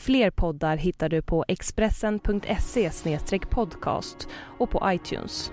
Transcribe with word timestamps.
Fler 0.00 0.30
poddar 0.30 0.76
hittar 0.76 1.08
du 1.08 1.22
på 1.22 1.44
expressen.se 1.48 2.90
podcast 3.50 4.28
och 4.58 4.70
på 4.70 4.82
iTunes. 4.86 5.50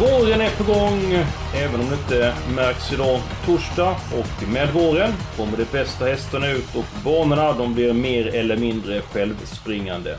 Våren 0.00 0.40
är 0.40 0.50
på 0.50 0.64
gång, 0.64 1.24
även 1.54 1.80
om 1.80 1.86
det 1.90 1.94
inte 1.94 2.34
märks 2.54 2.92
idag, 2.92 3.20
torsdag. 3.46 3.90
Och 3.90 4.48
med 4.48 4.72
våren 4.72 5.12
kommer 5.36 5.56
de 5.56 5.64
bästa 5.64 6.04
hästarna 6.04 6.50
ut 6.50 6.74
och 6.76 6.84
banorna 7.04 7.52
de 7.52 7.74
blir 7.74 7.92
mer 7.92 8.26
eller 8.26 8.56
mindre 8.56 9.00
självspringande. 9.00 10.16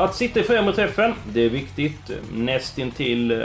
Att 0.00 0.14
sitta 0.14 0.40
i 0.40 0.42
främre 0.42 0.72
träffen, 0.72 1.14
det 1.32 1.44
är 1.44 1.48
viktigt. 1.48 2.10
Nästintill 2.32 3.30
eh, 3.30 3.38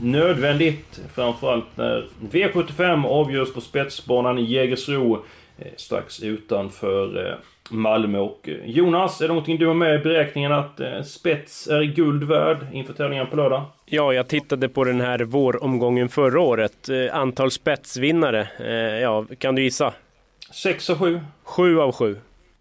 nödvändigt. 0.00 1.00
Framförallt 1.14 1.76
när 1.76 2.08
V75 2.30 3.06
avgörs 3.06 3.52
på 3.52 3.60
spetsbanan 3.60 4.38
i 4.38 4.42
Jägersro. 4.42 5.24
Eh, 5.58 5.66
strax 5.76 6.22
utanför 6.22 7.26
eh, 7.26 7.34
Malmö. 7.70 8.18
Och 8.18 8.48
eh, 8.48 8.70
Jonas, 8.70 9.20
är 9.20 9.24
det 9.24 9.28
någonting 9.28 9.58
du 9.58 9.66
har 9.66 9.74
med 9.74 9.94
i 9.94 9.98
beräkningen 9.98 10.52
att 10.52 10.80
eh, 10.80 11.02
spets 11.02 11.66
är 11.66 11.82
guld 11.82 12.24
värd 12.24 12.66
inför 12.72 12.92
tävlingen 12.92 13.26
på 13.26 13.36
lördag? 13.36 13.62
Ja, 13.86 14.12
jag 14.12 14.28
tittade 14.28 14.68
på 14.68 14.84
den 14.84 15.00
här 15.00 15.18
våromgången 15.18 16.08
förra 16.08 16.40
året. 16.40 16.88
Eh, 16.88 17.16
antal 17.16 17.50
spetsvinnare, 17.50 18.48
ja, 19.02 19.24
kan 19.38 19.54
du 19.54 19.62
gissa? 19.62 19.92
6 20.52 20.90
av 20.90 20.98
7. 20.98 21.20
7 21.42 21.80
av 21.80 21.92
7. 21.92 22.16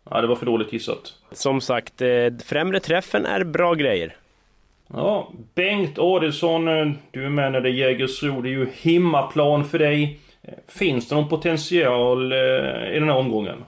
Ja, 0.10 0.22
det 0.22 0.28
var 0.28 0.36
för 0.36 0.46
dåligt 0.46 0.74
gissat. 0.74 1.14
Som 1.32 1.62
sagt, 1.62 2.02
eh, 2.02 2.10
främre 2.46 2.80
träffen 2.80 3.26
är 3.26 3.44
bra 3.44 3.74
grejer. 3.74 4.16
Ja, 4.94 5.32
Bengt 5.56 6.00
Adelsson, 6.00 6.68
eh, 6.68 6.92
du 7.12 7.26
är 7.26 7.30
med 7.30 7.52
när 7.52 7.62
det 7.62 7.70
är 7.70 7.74
Jägersro. 7.74 8.42
Det 8.42 8.50
är 8.50 8.52
ju 8.52 8.68
himmaplan 8.74 9.66
för 9.66 9.80
dig. 9.80 10.20
Eh, 10.42 10.54
Finns 10.68 11.10
det 11.10 11.16
någon 11.16 11.30
potential 11.30 12.34
i 12.34 13.00
den 13.00 13.10
här 13.10 13.18
omgången? 13.18 13.64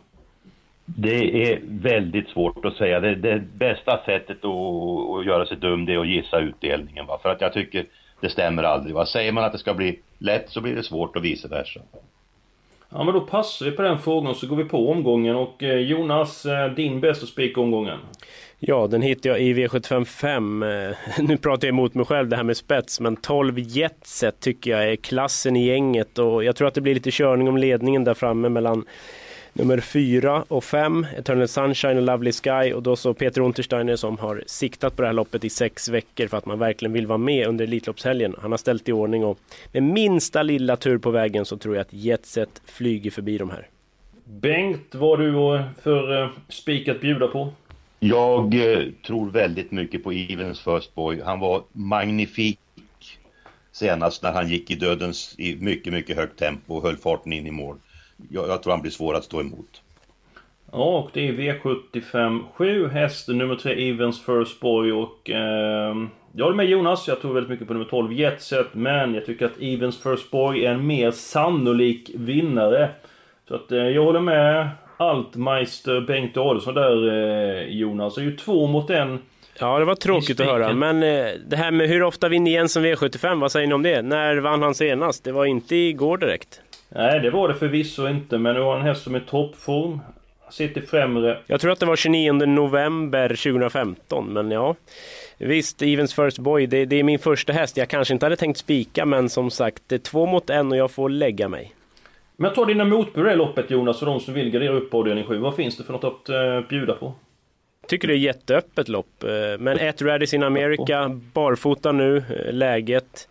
Det 0.86 1.52
är 1.52 1.60
väldigt 1.64 2.30
svårt 2.30 2.66
att 2.66 2.76
säga. 2.76 3.00
Det, 3.00 3.16
det 3.16 3.40
bästa 3.54 4.04
sättet 4.06 4.46
att, 4.46 5.20
att 5.20 5.26
göra 5.26 5.46
sig 5.46 5.58
dum 5.58 5.86
det 5.86 5.94
är 5.94 6.00
att 6.00 6.08
gissa 6.08 6.40
utdelningen. 6.40 7.06
Va? 7.06 7.20
För 7.22 7.30
att 7.30 7.42
jag 7.42 7.54
tycker 7.54 7.86
det 8.22 8.30
stämmer 8.30 8.64
aldrig. 8.64 8.96
Va? 8.96 9.06
Säger 9.06 9.32
man 9.32 9.44
att 9.44 9.52
det 9.52 9.58
ska 9.58 9.74
bli 9.74 10.00
lätt 10.18 10.50
så 10.50 10.62
blir 10.62 10.76
det 10.76 10.84
svårt 10.84 11.16
och 11.16 11.26
vice 11.26 11.48
versa. 11.48 11.80
Ja, 12.94 13.04
men 13.04 13.14
då 13.14 13.22
passar 13.22 13.66
vi 13.66 13.72
på 13.72 13.82
den 13.82 14.00
frågan 14.00 14.36
så 14.36 14.48
går 14.48 14.56
vi 14.56 14.64
på 14.64 14.92
omgången. 14.92 15.36
Och 15.36 15.64
eh, 15.64 15.78
Jonas, 15.78 16.46
eh, 16.46 16.72
din 16.72 17.02
bästa 17.02 17.26
spik 17.26 17.58
omgången? 17.58 18.00
Ja, 18.60 18.88
den 18.88 19.02
hittade 19.02 19.30
jag 19.30 19.42
i 19.42 19.54
V75 19.54 20.06
5. 20.06 20.64
Eh, 20.64 20.70
nu 21.20 21.38
pratar 21.38 21.68
jag 21.68 21.74
emot 21.74 21.94
mig 21.94 22.06
själv 22.06 22.30
det 22.30 22.36
här 22.36 22.44
med 22.44 22.58
spets, 22.58 23.00
men 23.00 23.16
12 23.16 23.60
Jetset 23.60 24.40
tycker 24.40 24.72
jag 24.72 24.92
är 24.92 24.96
klassen 24.96 25.56
i 25.56 25.66
gänget 25.66 26.18
och 26.18 26.44
jag 26.44 26.56
tror 26.56 26.68
att 26.68 26.74
det 26.74 26.82
blir 26.82 26.94
lite 26.94 27.12
körning 27.12 27.48
om 27.48 27.58
ledningen 27.58 28.04
där 28.04 28.14
framme 28.14 28.50
mellan 28.50 28.86
nummer 29.54 29.80
4 29.80 30.44
och 30.48 30.64
5, 30.64 31.08
Eternal 31.18 31.48
Sunshine 31.48 31.98
och 31.98 32.04
Lovely 32.04 32.32
Sky 32.32 32.74
och 32.74 32.84
då 32.84 32.96
så 32.96 33.14
Peter 33.14 33.42
Untersteiner 33.42 33.96
som 33.96 34.18
har 34.18 34.44
siktat 34.46 34.96
på 34.96 35.02
det 35.02 35.08
här 35.08 35.14
loppet 35.14 35.44
i 35.44 35.50
sex 35.50 35.90
veckor 35.90 36.28
för 36.28 36.38
att 36.38 36.46
man 36.46 36.60
verkligen 36.60 36.94
vill 36.94 37.08
vara 37.08 37.18
med 37.18 37.48
under 37.48 37.66
Elitloppshelgen. 37.66 38.36
Han 38.42 38.52
har 38.52 38.58
ställt 38.58 38.90
i 38.90 38.92
ordning 38.92 39.26
och 39.26 39.40
med 39.72 39.84
minsta 39.84 40.44
lilla 40.44 40.76
tur 40.76 40.98
på 40.98 41.12
vägen 41.12 41.46
så 41.46 41.58
tror 41.58 41.76
jag 41.76 41.82
att 41.82 41.94
Jetset 41.94 42.62
flyger 42.66 43.12
förbi 43.12 43.38
de 43.38 43.50
här. 43.50 43.68
Bengt, 44.26 44.96
vad 44.96 45.20
har 45.20 45.26
du 45.26 45.64
för 45.82 46.24
eh, 46.24 46.30
spik 46.50 46.88
att 46.88 47.02
bjuda 47.02 47.28
på? 47.28 47.54
Jag 48.00 48.54
eh, 48.54 48.88
tror 49.08 49.30
väldigt 49.30 49.72
mycket 49.72 50.04
på 50.04 50.12
Evens 50.12 50.60
First 50.60 50.96
Boy. 50.96 51.22
Han 51.26 51.40
var 51.40 51.64
magnifik 51.72 52.60
senast 53.72 54.24
när 54.24 54.32
han 54.32 54.50
gick 54.50 54.72
i 54.72 54.76
dödens 54.76 55.36
i 55.38 55.56
mycket, 55.56 55.94
mycket 55.94 56.18
högt 56.18 56.40
tempo 56.40 56.76
och 56.76 56.84
höll 56.84 56.98
farten 56.98 57.34
in 57.34 57.48
i 57.48 57.52
mål. 57.52 57.78
Jag, 58.30 58.50
jag 58.50 58.64
tror 58.64 58.74
han 58.74 58.82
blir 58.82 58.92
svår 58.92 59.14
att 59.16 59.24
stå 59.24 59.42
emot. 59.42 59.82
Ja, 60.72 60.98
och 60.98 61.10
det 61.14 61.28
är 61.28 61.34
V75 61.34 62.44
7, 62.54 62.88
häst 62.88 63.28
nummer 63.28 63.56
3 63.56 63.90
Evens 63.90 64.26
First 64.26 64.60
Boy 64.60 64.92
och... 64.92 65.30
Eh, 65.30 65.96
jag 66.34 66.46
håller 66.46 66.58
med 66.58 66.66
Jonas, 66.70 67.08
jag 67.08 67.22
tror 67.22 67.34
väldigt 67.34 67.50
mycket 67.50 67.68
på 67.68 67.74
nummer 67.74 67.86
12 67.86 68.14
Jetset, 68.14 68.68
men 68.72 69.14
jag 69.14 69.26
tycker 69.26 69.46
att 69.46 69.62
Evens 69.62 70.04
First 70.04 70.32
Boy 70.32 70.66
är 70.66 70.72
en 70.72 70.88
mer 70.88 71.12
sannolik 71.12 72.12
vinnare. 72.16 72.90
Så 73.48 73.56
att 73.56 73.72
eh, 73.72 73.78
jag 73.78 74.04
håller 74.04 74.20
med 74.20 74.70
Altmeister 74.98 76.02
Bengt 76.02 76.38
Adolfsson 76.38 76.74
där 76.74 77.08
eh, 77.08 77.68
Jonas. 77.68 78.16
Det 78.16 78.22
är 78.22 78.26
ju 78.26 78.38
två 78.38 78.68
mot 78.68 78.90
en. 78.90 79.20
Ja, 79.60 79.80
det 79.80 79.86
var 79.86 79.96
tråkigt 79.96 80.40
att 80.40 80.46
höra. 80.46 80.74
Men 80.74 81.04
eh, 81.04 81.26
det 81.48 81.56
här 81.56 81.72
med 81.72 81.88
hur 81.88 82.04
ofta 82.04 82.30
vinner 82.30 82.52
Jensen 82.52 82.86
V75, 82.86 83.42
vad 83.42 83.52
säger 83.52 83.68
ni 83.68 83.74
om 83.74 83.84
det? 83.84 84.02
När 84.02 84.38
vann 84.38 84.62
han 84.62 84.76
senast? 84.76 85.24
Det 85.24 85.32
var 85.32 85.46
inte 85.46 85.76
igår 85.76 86.18
direkt. 86.18 86.62
Nej, 86.96 87.20
det 87.20 87.30
var 87.30 87.48
det 87.48 87.54
förvisso 87.54 88.08
inte, 88.08 88.38
men 88.38 88.54
nu 88.56 88.62
har 88.62 88.76
en 88.76 88.82
häst 88.82 89.04
som 89.04 89.16
är 89.16 89.20
toppform. 89.20 90.00
Sitter 90.50 90.82
främre. 90.82 91.38
Jag 91.48 91.62
tror 91.62 91.72
att 91.72 91.80
det 91.80 91.86
var 91.86 91.96
29 91.96 92.32
november 92.34 93.28
2015, 93.28 94.34
men 94.34 94.52
ja. 94.52 94.76
Visst, 95.38 95.82
Evens 95.82 96.14
First 96.14 96.40
Boy, 96.40 96.66
det, 96.68 96.86
det 96.86 96.96
är 96.96 97.04
min 97.04 97.20
första 97.20 97.54
häst. 97.54 97.78
Jag 97.78 97.88
kanske 97.90 98.14
inte 98.14 98.26
hade 98.26 98.36
tänkt 98.36 98.58
spika, 98.58 99.06
men 99.06 99.30
som 99.30 99.50
sagt, 99.52 99.84
det 99.88 99.96
är 99.96 100.00
två 100.00 100.26
mot 100.26 100.50
en 100.50 100.72
och 100.72 100.78
jag 100.78 100.92
får 100.92 101.10
lägga 101.10 101.48
mig. 101.48 101.74
Men 102.38 102.54
ta 102.54 102.66
dina 102.66 102.86
motbud 102.86 103.26
i 103.26 103.30
det 103.30 103.36
loppet 103.36 103.72
Jonas, 103.72 104.00
för 104.00 104.06
de 104.06 104.20
som 104.20 104.34
vill 104.34 104.50
gardera 104.52 104.74
upp 104.74 104.92
på 104.92 104.98
avdelning 104.98 105.26
7. 105.26 105.38
Vad 105.38 105.56
finns 105.56 105.78
det 105.78 105.84
för 105.84 105.94
något 105.94 106.04
att 106.04 106.30
eh, 106.30 106.62
bjuda 106.70 106.94
på? 106.94 107.14
Tycker 107.88 108.08
det 108.08 108.14
är 108.14 108.18
jätteöppet 108.18 108.88
lopp. 108.90 109.24
eh, 109.24 109.30
Men 109.60 109.78
ett 109.80 110.02
Radis 110.02 110.34
in 110.34 110.44
America, 110.44 111.10
barfota 111.34 111.92
nu, 111.92 112.18
eh, 112.18 112.54
läget. 112.54 113.28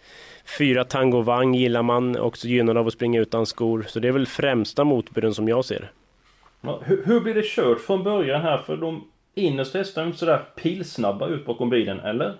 Fyra 0.58 0.84
Tango 0.84 1.22
Wang 1.22 1.54
gillar 1.54 1.82
man, 1.82 2.16
också 2.16 2.48
gynnad 2.48 2.76
av 2.76 2.86
att 2.86 2.92
springa 2.92 3.20
utan 3.20 3.46
skor. 3.46 3.84
Så 3.88 4.00
det 4.00 4.08
är 4.08 4.12
väl 4.12 4.26
främsta 4.26 4.84
motbuden 4.84 5.34
som 5.34 5.48
jag 5.48 5.64
ser. 5.64 5.90
Ja, 6.60 6.80
hur, 6.84 7.04
hur 7.06 7.20
blir 7.20 7.34
det 7.34 7.44
kört 7.44 7.80
från 7.80 8.04
början 8.04 8.42
här? 8.42 8.58
För 8.58 8.76
de 8.76 9.04
innersta 9.34 9.78
hästarna 9.78 10.04
är 10.04 10.06
inte 10.06 10.18
sådär 10.18 10.42
pilsnabba 10.62 11.26
ut 11.26 11.46
bakom 11.46 11.70
bilen, 11.70 12.00
eller? 12.00 12.36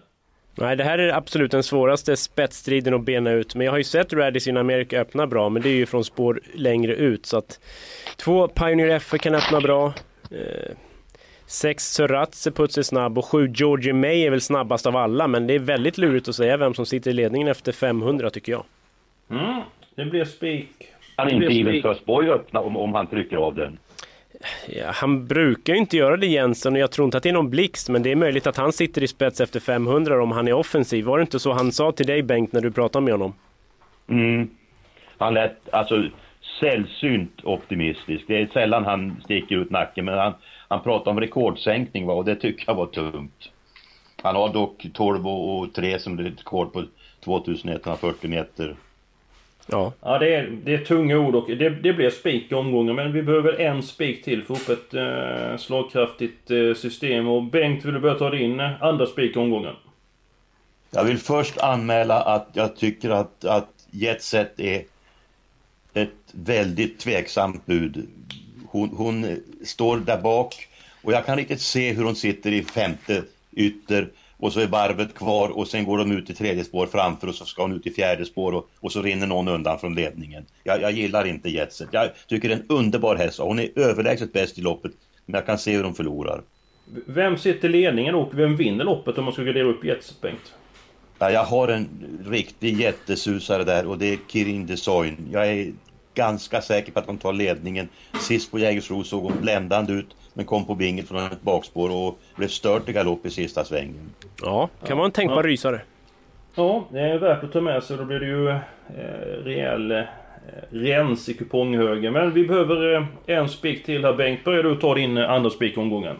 Nej, 0.54 0.76
det 0.76 0.84
här 0.84 0.98
är 0.98 1.12
absolut 1.12 1.50
den 1.50 1.62
svåraste 1.62 2.16
spetsstriden 2.16 2.94
att 2.94 3.04
bena 3.04 3.30
ut. 3.30 3.54
Men 3.54 3.64
jag 3.64 3.72
har 3.72 3.78
ju 3.78 3.84
sett 3.84 4.12
Radis 4.12 4.46
in 4.46 4.56
America 4.56 5.00
öppna 5.00 5.26
bra, 5.26 5.48
men 5.48 5.62
det 5.62 5.68
är 5.68 5.74
ju 5.74 5.86
från 5.86 6.04
spår 6.04 6.40
längre 6.54 6.94
ut. 6.94 7.26
Så 7.26 7.38
att 7.38 7.60
två 8.16 8.48
Pioneer 8.48 8.88
F 8.88 9.14
kan 9.20 9.34
öppna 9.34 9.60
bra. 9.60 9.92
Eh, 10.30 10.76
sex 11.50 11.84
Suratse 11.84 12.50
Puts 12.50 12.78
är 12.78 12.82
snabb 12.82 13.18
och 13.18 13.24
sju 13.24 13.52
Georgie 13.54 13.92
May 13.92 14.22
är 14.22 14.30
väl 14.30 14.40
snabbast 14.40 14.86
av 14.86 14.96
alla. 14.96 15.28
Men 15.28 15.46
det 15.46 15.54
är 15.54 15.58
väldigt 15.58 15.98
lurigt 15.98 16.28
att 16.28 16.34
säga 16.34 16.56
vem 16.56 16.74
som 16.74 16.86
sitter 16.86 17.10
i 17.10 17.14
ledningen 17.14 17.48
efter 17.48 17.72
500 17.72 18.30
tycker 18.30 18.52
jag. 18.52 18.64
Mm, 19.30 19.62
det 19.94 20.04
blir 20.04 20.24
spik. 20.24 20.68
Kan 21.16 21.40
Det 21.40 21.54
inte. 21.54 21.88
First 21.88 22.04
Boy 22.04 22.28
öppna 22.28 22.60
om, 22.60 22.76
om 22.76 22.94
han 22.94 23.06
trycker 23.06 23.36
av 23.36 23.54
den? 23.54 23.78
Ja, 24.68 24.90
han 24.94 25.26
brukar 25.26 25.72
ju 25.72 25.78
inte 25.78 25.96
göra 25.96 26.16
det 26.16 26.26
Jensen 26.26 26.72
och 26.72 26.78
jag 26.78 26.90
tror 26.90 27.04
inte 27.04 27.16
att 27.16 27.22
det 27.22 27.28
är 27.28 27.32
någon 27.32 27.50
blixt 27.50 27.88
men 27.88 28.02
det 28.02 28.12
är 28.12 28.16
möjligt 28.16 28.46
att 28.46 28.56
han 28.56 28.72
sitter 28.72 29.02
i 29.02 29.08
spets 29.08 29.40
efter 29.40 29.60
500 29.60 30.22
om 30.22 30.32
han 30.32 30.48
är 30.48 30.52
offensiv. 30.52 31.04
Var 31.04 31.18
det 31.18 31.22
inte 31.22 31.38
så 31.38 31.52
han 31.52 31.72
sa 31.72 31.92
till 31.92 32.06
dig 32.06 32.22
Bengt 32.22 32.52
när 32.52 32.60
du 32.60 32.70
pratade 32.70 33.04
med 33.04 33.14
honom? 33.14 33.34
Mm. 34.08 34.50
Han 35.18 35.34
lät 35.34 35.74
alltså 35.74 36.02
sällsynt 36.60 37.40
optimistisk. 37.44 38.24
Det 38.26 38.42
är 38.42 38.46
sällan 38.46 38.84
han 38.84 39.20
sticker 39.24 39.56
ut 39.56 39.70
nacken 39.70 40.04
men 40.04 40.18
han, 40.18 40.34
han 40.70 40.82
pratar 40.82 41.10
om 41.10 41.20
rekordsänkning 41.20 42.06
va? 42.06 42.14
och 42.14 42.24
det 42.24 42.36
tycker 42.36 42.64
jag 42.66 42.74
var 42.74 42.86
tungt. 42.86 43.50
Han 44.22 44.36
har 44.36 44.52
dock 44.52 44.86
12 44.94 45.28
och 45.28 45.58
och 45.58 45.72
3 45.72 45.98
som 45.98 46.18
rekord 46.18 46.72
på 46.72 46.84
2140 47.24 48.30
meter. 48.30 48.76
Ja. 49.66 49.92
Ja, 50.00 50.18
det 50.18 50.34
är, 50.34 50.50
det 50.64 50.74
är 50.74 50.78
tunga 50.78 51.18
ord 51.18 51.34
och 51.34 51.48
det, 51.48 51.70
det 51.70 51.92
blir 51.92 52.10
spik 52.10 52.52
i 52.52 52.54
omgången. 52.54 52.96
Men 52.96 53.12
vi 53.12 53.22
behöver 53.22 53.60
en 53.60 53.82
spik 53.82 54.24
till 54.24 54.42
för 54.42 54.54
att 54.54 54.60
få 54.60 54.72
ett 54.72 54.94
eh, 54.94 55.56
slagkraftigt 55.56 56.50
eh, 56.50 56.74
system. 56.74 57.28
Och 57.28 57.42
Bengt, 57.42 57.84
vill 57.84 57.94
du 57.94 58.00
börja 58.00 58.14
ta 58.14 58.30
din 58.30 58.60
eh, 58.60 58.82
andra 58.82 59.06
spik 59.06 59.36
i 59.36 59.38
omgången? 59.38 59.74
Jag 60.90 61.04
vill 61.04 61.18
först 61.18 61.58
anmäla 61.58 62.22
att 62.22 62.48
jag 62.52 62.76
tycker 62.76 63.10
att, 63.10 63.44
att 63.44 63.68
Jetset 63.90 64.60
är 64.60 64.84
ett 65.94 66.32
väldigt 66.32 66.98
tveksamt 66.98 67.66
bud. 67.66 68.08
Hon, 68.70 68.88
hon 68.96 69.36
står 69.64 69.96
där 69.96 70.20
bak 70.20 70.68
och 71.02 71.12
jag 71.12 71.26
kan 71.26 71.36
riktigt 71.36 71.60
se 71.60 71.92
hur 71.92 72.04
hon 72.04 72.16
sitter 72.16 72.52
i 72.52 72.62
femte 72.62 73.22
ytter 73.52 74.08
och 74.36 74.52
så 74.52 74.60
är 74.60 74.66
varvet 74.66 75.14
kvar 75.14 75.48
och 75.48 75.68
sen 75.68 75.84
går 75.84 75.98
de 75.98 76.12
ut 76.12 76.30
i 76.30 76.34
tredje 76.34 76.64
spår 76.64 76.86
framför 76.86 77.28
och 77.28 77.34
så 77.34 77.44
ska 77.44 77.62
hon 77.62 77.72
ut 77.72 77.86
i 77.86 77.90
fjärde 77.90 78.24
spår 78.26 78.52
och, 78.52 78.70
och 78.80 78.92
så 78.92 79.02
rinner 79.02 79.26
någon 79.26 79.48
undan 79.48 79.78
från 79.78 79.94
ledningen. 79.94 80.46
Jag, 80.64 80.82
jag 80.82 80.92
gillar 80.92 81.26
inte 81.26 81.50
Jetset. 81.50 81.88
Jag 81.92 82.10
tycker 82.26 82.48
det 82.48 82.54
är 82.54 82.58
en 82.58 82.66
underbar 82.68 83.16
häst. 83.16 83.38
Hon 83.38 83.58
är 83.58 83.78
överlägset 83.78 84.32
bäst 84.32 84.58
i 84.58 84.60
loppet 84.60 84.92
men 85.26 85.34
jag 85.34 85.46
kan 85.46 85.58
se 85.58 85.76
hur 85.76 85.82
de 85.82 85.94
förlorar. 85.94 86.42
Vem 87.06 87.36
sitter 87.36 87.68
i 87.68 87.72
ledningen 87.72 88.14
och 88.14 88.38
vem 88.38 88.56
vinner 88.56 88.84
loppet 88.84 89.18
om 89.18 89.24
man 89.24 89.32
ska 89.32 89.42
gradera 89.42 89.68
upp 89.68 89.84
Jetset, 89.84 90.20
Bengt? 90.20 90.54
Ja, 91.18 91.30
jag 91.30 91.44
har 91.44 91.68
en 91.68 91.88
riktig 92.26 92.80
jättesusare 92.80 93.64
där 93.64 93.86
och 93.86 93.98
det 93.98 94.12
är 94.12 94.18
Kirin 94.28 94.66
Desoin. 94.66 95.16
Jag 95.32 95.48
är 95.48 95.72
ganska 96.14 96.62
säker 96.62 96.92
på 96.92 96.98
att 96.98 97.06
de 97.06 97.18
tar 97.18 97.32
ledningen. 97.32 97.88
Sist 98.20 98.50
på 98.50 98.58
Jägersro 98.58 99.04
såg 99.04 99.22
hon 99.22 99.40
bländande 99.40 99.92
ut 99.92 100.16
men 100.34 100.44
kom 100.44 100.64
på 100.64 100.74
binget 100.74 101.08
från 101.08 101.26
ett 101.26 101.42
bakspår 101.42 101.90
och 101.90 102.18
blev 102.36 102.48
stört 102.48 102.88
i 102.88 102.92
galopp 102.92 103.26
i 103.26 103.30
sista 103.30 103.64
svängen. 103.64 104.10
Ja, 104.42 104.68
kan 104.86 104.96
vara 104.96 105.06
en 105.06 105.12
tänkbar 105.12 105.44
ja. 105.44 105.50
rysare. 105.50 105.80
Ja, 106.54 106.84
det 106.92 107.00
är 107.00 107.18
värt 107.18 107.44
att 107.44 107.52
ta 107.52 107.60
med 107.60 107.82
sig. 107.82 107.96
Då 107.96 108.04
blir 108.04 108.20
det 108.20 108.26
ju 108.26 108.48
eh, 108.48 108.58
rejäl 109.44 109.90
eh, 109.90 110.02
rens 110.70 111.28
i 111.28 111.34
kuponghögen. 111.34 112.12
Men 112.12 112.32
vi 112.32 112.44
behöver 112.44 112.94
eh, 112.94 113.04
en 113.26 113.48
spik 113.48 113.84
till 113.84 114.04
här 114.04 114.12
Bengt. 114.12 114.44
Börjar 114.44 114.62
du 114.62 114.76
ta 114.76 114.94
din 114.94 115.16
eh, 115.16 115.30
andra 115.30 115.50
spik 115.50 115.78
omgången? 115.78 116.16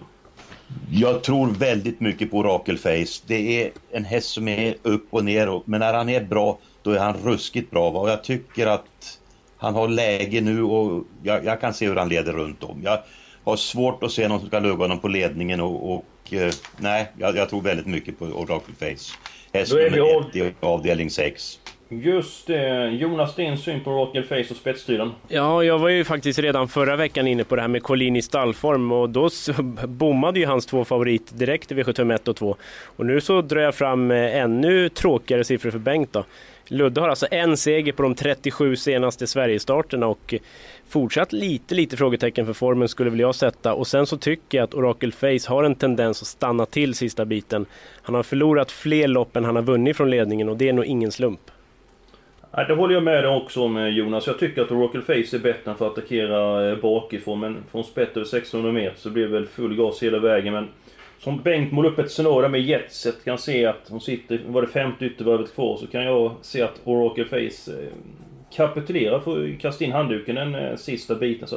Jag 0.91 1.23
tror 1.23 1.47
väldigt 1.47 2.01
mycket 2.01 2.31
på 2.31 2.39
Oracle 2.39 2.77
Face. 2.77 3.23
Det 3.27 3.65
är 3.65 3.71
en 3.91 4.05
häst 4.05 4.31
som 4.31 4.49
är 4.49 4.75
upp 4.83 5.07
och 5.11 5.25
ner. 5.25 5.63
Men 5.65 5.81
när 5.81 5.95
han 5.95 6.09
är 6.09 6.25
bra, 6.25 6.59
då 6.83 6.91
är 6.91 6.99
han 6.99 7.17
ruskigt 7.25 7.71
bra. 7.71 7.91
Och 7.91 8.11
jag 8.11 8.25
tycker 8.25 8.67
att 8.67 9.20
han 9.61 9.75
har 9.75 9.89
läge 9.89 10.41
nu 10.41 10.63
och 10.63 11.05
jag, 11.23 11.45
jag 11.45 11.61
kan 11.61 11.75
se 11.75 11.89
hur 11.89 11.97
han 11.97 12.09
leder 12.09 12.33
runt 12.33 12.63
om. 12.63 12.81
Jag 12.85 12.99
har 13.45 13.57
svårt 13.57 14.03
att 14.03 14.13
se 14.13 14.29
någon 14.29 14.39
som 14.39 14.49
ska 14.49 14.59
lugga 14.59 14.85
honom 14.85 14.99
på 14.99 15.09
ledningen 15.09 15.61
och, 15.61 15.95
och 15.95 16.33
eh, 16.33 16.53
nej, 16.77 17.11
jag, 17.19 17.37
jag, 17.37 17.49
tror 17.49 17.63
väldigt 17.63 17.87
mycket 17.87 18.19
på 18.19 18.25
Oracle 18.25 18.75
Face. 18.79 19.17
Häst 19.53 19.73
nummer 19.73 19.99
av... 19.99 20.23
ett 20.23 20.37
i 20.37 20.53
avdelning 20.61 21.11
6. 21.11 21.59
Just 21.93 22.47
det. 22.47 22.89
Jonas, 22.89 23.35
din 23.35 23.59
syn 23.59 23.85
på 23.85 23.91
Rocket 23.91 24.29
Face 24.29 24.47
och 24.51 24.57
spetstriden? 24.57 25.13
Ja, 25.29 25.65
jag 25.65 25.79
var 25.79 25.89
ju 25.89 26.05
faktiskt 26.05 26.39
redan 26.39 26.69
förra 26.69 26.97
veckan 26.97 27.27
inne 27.27 27.45
på 27.45 27.57
det 27.57 27.63
här 27.63 27.69
med 27.69 27.83
Collin 27.83 28.17
i 28.17 28.23
stallform 28.23 28.93
och 28.93 29.11
då 29.11 29.31
bommade 29.87 30.41
ju 30.41 30.47
hans 30.47 30.67
två 30.67 30.85
favoriter 30.85 31.37
direkt 31.37 31.73
i 31.73 31.75
V75 31.75 32.15
1 32.15 32.29
och 32.29 32.37
2. 32.37 32.57
Och 32.85 33.07
nu 33.07 33.21
så 33.21 33.43
drar 33.43 33.61
jag 33.61 33.75
fram 33.75 34.11
eh, 34.11 34.37
ännu 34.37 34.89
tråkigare 34.89 35.45
siffror 35.45 35.71
för 35.71 35.79
Bengt 35.79 36.13
då. 36.13 36.25
Ludde 36.71 37.01
har 37.01 37.09
alltså 37.09 37.27
en 37.31 37.57
seger 37.57 37.93
på 37.93 38.03
de 38.03 38.15
37 38.15 38.77
senaste 38.77 39.27
Sverigestarterna 39.27 40.07
och 40.07 40.35
fortsatt 40.89 41.33
lite, 41.33 41.75
lite 41.75 41.97
frågetecken 41.97 42.47
för 42.47 42.53
formen 42.53 42.89
skulle 42.89 43.11
väl 43.11 43.21
jag 43.21 43.35
sätta. 43.35 43.75
Och 43.75 43.87
sen 43.87 44.07
så 44.07 44.17
tycker 44.17 44.59
jag 44.59 44.65
att 44.65 44.75
Oracle 44.75 45.13
Face 45.13 45.53
har 45.53 45.65
en 45.65 45.75
tendens 45.75 46.23
att 46.23 46.29
stanna 46.29 46.67
till 46.67 46.95
sista 46.95 47.25
biten. 47.25 47.67
Han 48.03 48.15
har 48.15 48.23
förlorat 48.23 48.73
fler 48.73 49.09
lopp 49.09 49.37
än 49.37 49.45
han 49.45 49.57
har 49.57 49.63
vunnit 49.63 49.97
från 49.97 50.11
ledningen 50.11 50.49
och 50.49 50.57
det 50.57 50.69
är 50.69 50.73
nog 50.73 50.85
ingen 50.85 51.13
slump. 51.13 51.41
Det 52.53 52.75
håller 52.75 52.95
jag 52.95 53.03
med 53.03 53.25
dig 53.25 53.37
också 53.37 53.63
om 53.63 53.77
eh, 53.77 53.89
Jonas. 53.89 54.27
Jag 54.27 54.39
tycker 54.39 54.63
att 54.63 54.71
Oracle 54.71 55.01
Face 55.01 55.37
är 55.37 55.39
bättre 55.39 55.71
än 55.71 55.77
för 55.77 55.87
att 55.87 55.93
attackera 55.93 56.71
eh, 56.71 56.77
bakifrån. 56.77 57.41
Men 57.41 57.57
från 57.71 57.85
spett 57.85 58.11
över 58.11 58.21
1600 58.21 58.73
meter 58.73 58.99
så 58.99 59.11
blir 59.11 59.23
det 59.23 59.33
väl 59.33 59.47
full 59.47 59.77
gas 59.77 60.03
hela 60.03 60.19
vägen. 60.19 60.55
Men 60.55 60.69
som 61.21 61.43
Bengt 61.43 61.73
målar 61.73 61.91
upp 61.91 61.99
ett 61.99 62.11
scenario 62.11 62.49
med 62.49 62.61
Jetset 62.61 63.25
kan 63.25 63.39
se 63.39 63.67
att 63.67 63.89
hon 63.89 64.01
sitter, 64.01 64.41
var 64.47 64.63
det 64.63 64.69
femte 64.69 65.05
yttervarvet 65.05 65.55
kvar, 65.55 65.77
så 65.77 65.87
kan 65.87 66.05
jag 66.05 66.33
se 66.43 66.63
att 66.63 66.81
Oracle 66.85 67.25
Face 67.25 67.73
eh, 67.73 67.89
kapitulerar 68.57 69.21
för 69.21 69.53
att 69.55 69.61
kasta 69.61 69.85
in 69.85 69.93
handduken 69.93 70.35
den 70.35 70.55
eh, 70.55 70.77
sista 70.77 71.15
biten. 71.15 71.49
Så, 71.49 71.57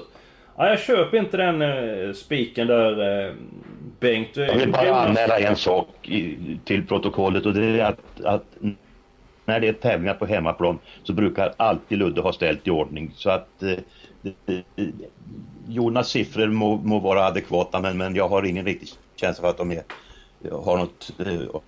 ja, 0.57 0.69
jag 0.69 0.79
köper 0.79 1.17
inte 1.17 1.37
den 1.37 1.61
eh, 1.61 2.13
spiken 2.13 2.67
där 2.67 3.35
Bengt. 3.99 4.37
Jag 4.37 4.55
vill 4.55 4.71
bara 4.71 4.95
anmäla 4.95 5.39
en 5.39 5.55
sak 5.55 5.87
till 6.65 6.87
protokollet 6.87 7.45
och 7.45 7.53
det 7.53 7.65
är 7.65 7.83
att, 7.85 8.23
att 8.23 8.45
när 9.45 9.59
det 9.59 9.67
är 9.67 9.73
tävlingar 9.73 10.13
på 10.13 10.25
hemmaplan 10.25 10.79
så 11.03 11.13
brukar 11.13 11.53
alltid 11.57 11.97
Ludde 11.97 12.21
ha 12.21 12.33
ställt 12.33 12.67
i 12.67 12.71
ordning. 12.71 13.11
Så 13.15 13.29
att 13.29 13.63
eh, 13.63 14.59
Jonas 15.67 16.09
siffror 16.09 16.47
må, 16.47 16.75
må, 16.75 16.99
vara 16.99 17.25
adekvata 17.25 17.81
men, 17.81 17.97
men 17.97 18.15
jag 18.15 18.29
har 18.29 18.43
ingen 18.43 18.65
riktig 18.65 18.89
känsla 19.23 19.41
för 19.41 19.49
att 19.49 19.57
de 19.57 19.71
är, 19.71 19.83
har 20.51 20.77
något 20.77 21.11
eh, 21.19 21.61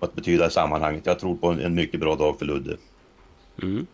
att 0.00 0.14
betyda 0.14 0.46
i 0.46 0.50
sammanhanget. 0.50 1.06
Jag 1.06 1.18
tror 1.18 1.36
på 1.36 1.48
en, 1.48 1.60
en 1.60 1.74
mycket 1.74 2.00
bra 2.00 2.14
dag 2.14 2.38
för 2.38 2.46
Ludde. 2.46 2.76
Mm. 3.62 3.86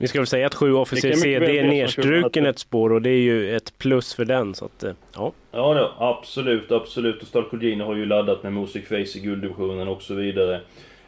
Vi 0.00 0.08
ska 0.08 0.18
väl 0.18 0.26
säga 0.26 0.46
att 0.46 0.54
7 0.54 0.74
Officer 0.74 1.12
CD 1.12 1.58
är 1.58 1.64
nedstruken 1.64 2.46
ett 2.46 2.58
spår 2.58 2.92
och 2.92 3.02
det 3.02 3.10
är 3.10 3.20
ju 3.20 3.56
ett 3.56 3.78
plus 3.78 4.14
för 4.14 4.24
den. 4.24 4.54
Så 4.54 4.64
att, 4.64 4.84
eh, 4.84 4.92
ja. 5.14 5.32
ja, 5.50 5.74
då, 5.74 5.92
absolut, 5.98 6.72
absolut. 6.72 7.22
Och 7.22 7.28
Stalcolgini 7.28 7.84
har 7.84 7.94
ju 7.94 8.06
laddat 8.06 8.42
med 8.42 8.52
Music 8.52 8.88
Face 8.88 9.18
i 9.18 9.20
gulddivisionen 9.20 9.88
och 9.88 10.02
så 10.02 10.14
vidare. 10.14 10.60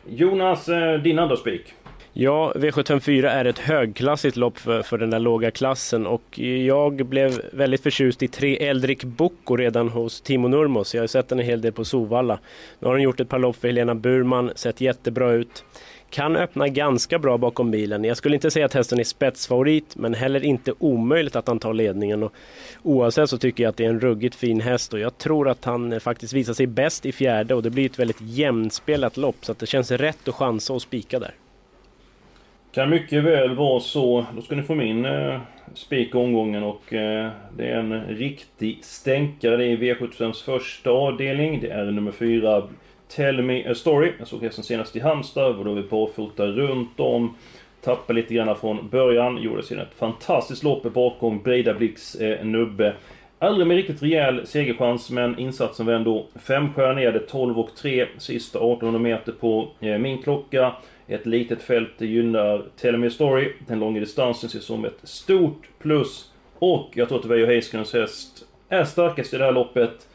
Jonas, 0.09 0.69
eh, 0.69 1.01
din 1.01 1.19
andra 1.19 1.37
spik? 1.37 1.75
Ja, 2.17 2.53
V754 2.57 3.27
är 3.27 3.45
ett 3.45 3.59
högklassigt 3.59 4.37
lopp 4.37 4.59
för, 4.59 4.83
för 4.83 4.99
den 4.99 5.11
där 5.11 5.19
låga 5.19 5.51
klassen 5.51 6.07
och 6.07 6.39
jag 6.39 7.07
blev 7.07 7.41
väldigt 7.53 7.83
förtjust 7.83 8.23
i 8.23 8.29
tre 8.29 8.57
Eldrik 8.57 9.05
Bocco 9.05 9.57
redan 9.57 9.89
hos 9.89 10.21
Timo 10.21 10.49
Nurmos. 10.49 10.95
Jag 10.95 11.03
har 11.03 11.07
sett 11.07 11.29
den 11.29 11.39
en 11.39 11.47
hel 11.47 11.61
del 11.61 11.73
på 11.73 11.85
Sovalla. 11.85 12.39
Nu 12.79 12.87
har 12.87 12.95
hon 12.95 13.03
gjort 13.03 13.21
ett 13.21 13.29
par 13.29 13.39
lopp 13.39 13.57
för 13.57 13.69
Helena 13.69 13.95
Burman, 13.95 14.51
sett 14.55 14.81
jättebra 14.81 15.33
ut. 15.33 15.65
Kan 16.11 16.37
öppna 16.37 16.69
ganska 16.69 17.19
bra 17.19 17.39
bakom 17.39 17.71
bilen. 17.71 18.05
Jag 18.05 18.17
skulle 18.17 18.35
inte 18.35 18.51
säga 18.51 18.67
att 18.67 18.75
hästen 18.75 19.01
är 19.01 19.05
spetsfavorit, 19.05 19.97
men 19.97 20.15
heller 20.15 20.45
inte 20.45 20.73
omöjligt 20.79 21.37
att 21.37 21.49
han 21.49 21.59
tar 21.59 21.75
ledningen. 21.75 22.23
Och 22.23 22.33
oavsett 22.83 23.31
så 23.31 23.39
tycker 23.39 23.63
jag 23.63 23.71
att 23.71 23.77
det 23.77 23.85
är 23.85 23.91
en 23.91 24.01
ruggigt 24.01 24.35
fin 24.35 24.61
häst 24.61 24.93
och 24.93 24.99
jag 24.99 25.19
tror 25.19 25.49
att 25.49 25.65
han 25.65 25.93
eh, 25.93 25.99
faktiskt 25.99 26.33
visar 26.33 26.53
sig 26.53 26.67
bäst 26.67 27.07
i 27.07 27.13
fjärde 27.13 27.55
och 27.55 27.63
det 27.63 27.71
blir 27.71 27.87
ett 27.87 27.99
väldigt 27.99 28.21
jämnspelat 28.21 29.17
lopp 29.17 29.37
så 29.41 29.53
att 29.53 29.59
det 29.59 29.67
känns 29.67 29.91
rätt 29.91 30.29
att 30.29 30.35
chansa 30.35 30.73
och 30.73 30.83
spika 30.83 31.19
där. 31.19 31.35
Kan 32.75 32.91
mycket 32.91 33.25
väl 33.25 33.55
vara 33.55 33.81
så. 33.81 34.27
Då 34.37 34.43
ska 34.43 34.55
ni 34.55 34.63
få 34.63 34.75
min 34.75 35.05
eh, 35.05 35.41
spik 35.75 36.15
omgången 36.15 36.63
och 36.63 36.93
eh, 36.93 37.31
det 37.57 37.69
är 37.69 37.79
en 37.79 38.05
riktig 38.05 38.85
stänkare. 38.85 39.57
Det 39.57 39.65
är 39.65 39.77
V75s 39.77 40.45
första 40.45 40.91
avdelning. 40.91 41.61
Det 41.61 41.69
är 41.69 41.85
nummer 41.85 42.13
4 42.13 42.63
Tell 43.09 43.43
Me 43.43 43.71
A 43.71 43.75
Story. 43.75 44.13
Jag 44.19 44.29
såg 44.29 44.43
hästen 44.43 44.65
senast 44.65 44.97
i 44.97 45.01
Halmstad 45.01 45.57
och 45.57 45.65
då 45.65 45.75
vi 45.75 45.83
barfota 45.83 46.47
runt 46.47 47.01
om. 47.01 47.37
Tappade 47.81 48.21
lite 48.21 48.35
grann 48.35 48.57
från 48.57 48.89
början. 48.89 49.43
Gjorde 49.43 49.63
sedan 49.63 49.79
ett 49.79 49.99
fantastiskt 49.99 50.63
lopp 50.63 50.83
bakom 50.83 51.43
Breidabliks 51.43 52.15
eh, 52.15 52.45
Nubbe. 52.45 52.95
Aldrig 53.39 53.67
med 53.67 53.77
riktigt 53.77 54.03
rejäl 54.03 54.47
segerchans 54.47 55.11
men 55.11 55.39
insatsen 55.39 55.87
var 55.87 55.93
ändå 55.93 56.27
femstjärnigade 56.37 57.19
12 57.19 57.59
och 57.59 57.77
3 57.77 58.07
sista 58.19 58.59
1800 58.59 59.01
meter 59.01 59.33
på 59.33 59.69
eh, 59.81 59.99
min 59.99 60.23
klocka. 60.23 60.73
Ett 61.09 61.27
litet 61.27 61.63
fält 61.63 62.01
gynnar 62.01 62.65
Tell 62.77 62.97
Me 62.97 63.07
A 63.07 63.11
Story. 63.11 63.53
Den 63.67 63.79
långa 63.79 64.01
distansen 64.01 64.47
ses 64.47 64.65
som 64.65 64.85
ett 64.85 64.99
stort 65.03 65.69
plus. 65.79 66.31
Och 66.59 66.91
jag 66.95 67.09
tror 67.09 67.19
att 67.19 67.25
Veijo 67.25 67.47
Heiskanens 67.47 67.93
häst 67.93 68.47
är 68.69 68.85
starkast 68.85 69.35
i 69.35 69.39
det 69.39 69.45
här 69.45 69.53
loppet. 69.53 70.09